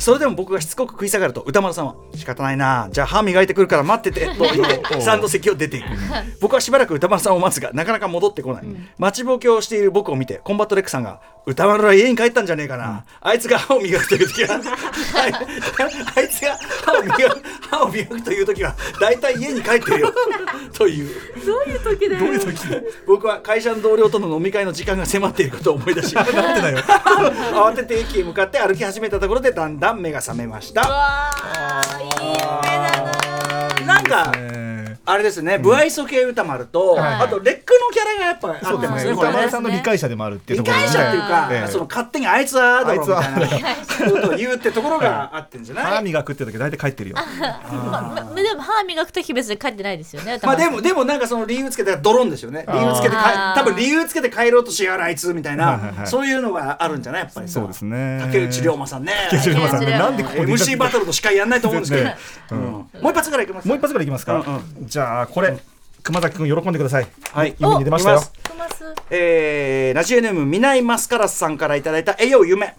[0.00, 2.88] それでも僕がしつこく食い下がると歌丸さんは「仕方ないな。
[2.90, 5.86] じゃあ歯磨いてくるから待ってて」と言ってスタンド席を出ていく。
[6.40, 8.64] 僕はしばらく歌丸さんを待つがなかなか戻ってこない、
[8.98, 14.60] 待ちぼうけをしている僕を見てコンバットレックさんが「歌丸は家に帰ったんじゃねえかな、あいつが歯を磨くという時は
[16.14, 20.12] あいつが歯を磨く歯を磨くという時は大体家に帰ってるよ」
[20.76, 21.08] という。
[21.38, 22.20] ーどういう時だよ。
[22.20, 22.58] どういう時
[23.06, 30.82] 僕は会社の同僚との飲み会の時間が迫っていることを思い出し慌てて駅へ向かって歩き始めたところでだんだん目が覚めました。
[30.82, 32.36] うわーいい
[32.72, 33.94] 夢だな。
[33.94, 34.77] なんかえー
[35.10, 37.14] あれですね、不愛想系歌丸と、はい。
[37.14, 41.72] あとレックのキャラがやっぱ合ってますね歌丸さんの理解者でもあるっていう理ところで解者っていうか、ええ。
[41.72, 47.16] その勝手にあいつはだろみたいなあいつことを言うってところがあってんじゃない、歯磨くって時大体帰ってるよ。
[47.16, 50.34] ままでも歯磨くとき別に帰ってないですよね。
[50.34, 52.66] 歌まあでもでもなんかその理由つけてドロンですよね。
[52.68, 57.22] 理由つけて多分理由つけて帰ろうとしやがるあいつみたいな、そういうのがあるんじゃない？
[57.22, 57.54] やっぱりさ。
[57.60, 58.20] そうですね。
[58.26, 59.14] 竹内涼真さんね。
[59.30, 59.98] 竹内涼真さんね。
[59.98, 62.16] なんでここで MC バトルの司会やんないと思うんですけど、ね。
[62.50, 62.58] うん。
[62.60, 64.36] もう一発ぐらいいきますもう一発ぐらいいきますか、
[64.80, 65.56] うんじゃあこれ
[66.02, 68.20] 熊崎君喜んでくださいはい夢に出ましたよ
[69.10, 72.74] えーラジオネームミナイマスカラスさんからいただいた「えよ夢」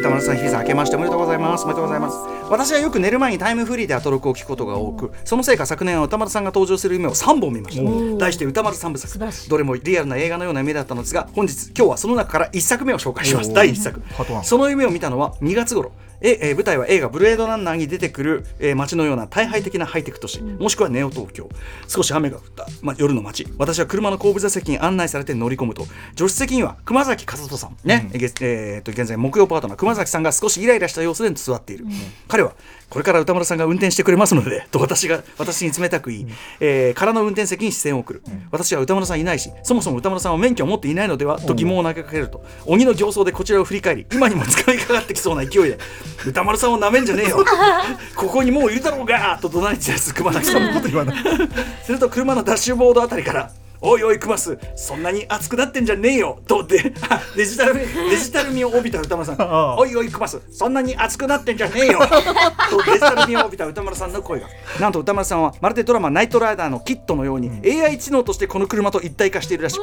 [0.00, 1.62] 歌丸さん、日比さん、明けましておめでとうございます。
[1.62, 2.16] おめでとうございます。
[2.50, 7.76] 私はよく寝る前にタイムフリーでアトロクを聞くことが多く、そのせいか昨年は歌丸さんが登場する夢を3本見まし
[8.12, 8.18] た。
[8.18, 9.48] 題して歌丸三部作。
[9.48, 13.52] どれもリアルな映画のような夢だったのですが、本日、今日はその中から1作目を紹介します。
[13.52, 14.02] 第1作
[14.42, 15.92] その夢を見たのは2月頃。
[16.22, 21.48] ええー舞台は映画「ブレードランナー」に出てくる、えー街のような大敗的なハイテク都市、もしくはネオ東京。
[21.88, 23.46] 少し雨が降った、まあ、夜の街。
[23.58, 25.84] 私は車の後部座席に案内されて乗り込むと。
[26.16, 31.86] 助手席には熊崎和人さんね、えげえーっと現在木曜パートナー熊崎さんが少しイライラした様子で座っている、
[32.28, 32.54] 彼は
[32.92, 36.26] これから歌丸さんが運転してくれますのでと私が私に冷たく言い、
[36.60, 45.78] えー空の運転席に視線を送る、私は歌丸さんいないしそもそも歌丸さんは免許を持っていないのではと疑問を投げかけると鬼の形相でこちらを振り返り今にも掴みかかってきそうな勢いで
[46.26, 47.42] 歌丸さんをなめんじゃねえよ。
[48.14, 51.16] ここにもういるだろうがと怒鳴り散らす熊崎さんのこと言わない。
[51.84, 53.50] すると車のダッシュボードあたりから
[53.82, 56.38] おいおいクマスそんなに熱くなってんじゃねえよ。
[56.46, 59.36] とであデジタルデジタル味を帯びた歌丸さん。
[59.76, 61.98] おいおいクマスそんなに熱くなってんじゃねえよ。
[62.70, 64.46] とデジタル味を帯びた歌丸さんの声が。
[64.80, 67.50] なんと歌丸さんはまるでドラマ「ナイトライダー」のキットのように
[67.82, 69.82] AI 知能としてこの車と一体化しているらしく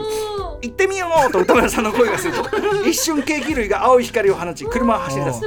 [0.62, 2.50] 行ってみようと歌丸さんの声がすると。
[2.88, 5.42] 一瞬ケーキ類が青い光を放ち車は走り出す。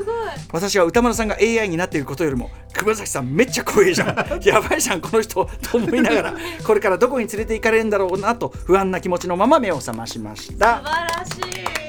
[0.52, 4.08] 私は歌丸さんが AI になっていることよりも熊崎さんめっちゃ怖いじゃん。
[4.42, 6.34] やばいじゃんこの人と思いながら
[6.64, 10.78] これからどこに連れて行かれるんだろうなと不安な気持ちのまま目を覚ましました。
[10.78, 11.81] 素晴らしい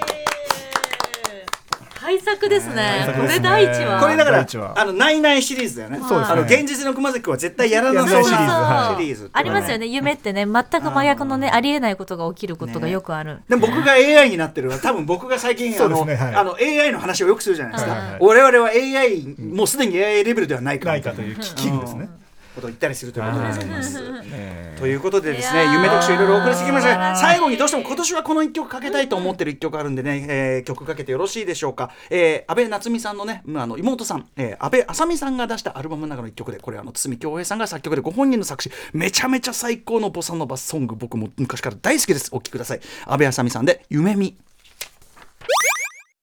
[2.04, 3.08] 対策ですね。
[3.16, 4.02] これ第一話。
[4.02, 4.46] これだから
[4.76, 6.00] あのナイナイシリーズだよね。
[6.00, 6.34] そうですね。
[6.34, 9.30] あの現実の熊崎君は絶対やらなそいシリーズ。
[9.32, 9.88] ありますよね。
[9.88, 18.20] 夢ってね全く真逆のねありえないことが起きることがよくある、でも僕が AI になってるのは多分僕が最近 あの、あの AI の話をよくするじゃないですか、はいはいはい。
[18.22, 22.10] 我々は AI もうすでに AI レベルではないかという危機ですね、
[22.54, 24.00] ことを言ったりするということでございます。
[24.32, 38.72] えということでですね夢特集いろいろお送りしてきました最後にどうしても今年はこの一曲かけたいと思ってる一曲あるんでね、えー曲かけてよろしいでしょうか、えー、安倍夏美さんのねまああの妹さん、えー、安倍あさみさんが出したアルバムの中の一曲でこれあの堤恭平さんが作曲でご本人の作詞。
[38.94, 42.30] めちゃめちゃ最高のボサノバソング僕も昔から大好きです。
[42.32, 42.82] お聴きください。
[43.06, 44.36] 安倍あさみさんで「夢見」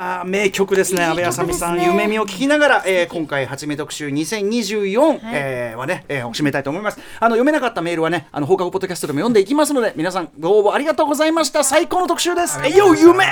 [0.02, 6.98] あー名曲ですね、安倍あさみさん、夢見を聞きながら、えー今回、初め特集2024、えーはね、えー締めたいと思います。
[7.18, 11.64] あの読めなかったメールはね、あの放課後ポッドキャストでも読んでいきますので、皆さん、ご応募ありがとうございました。
[11.64, 12.58] 最高の特集です。
[12.64, 13.26] えいよ、夢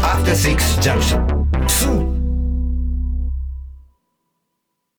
[0.00, 1.61] After Six Junction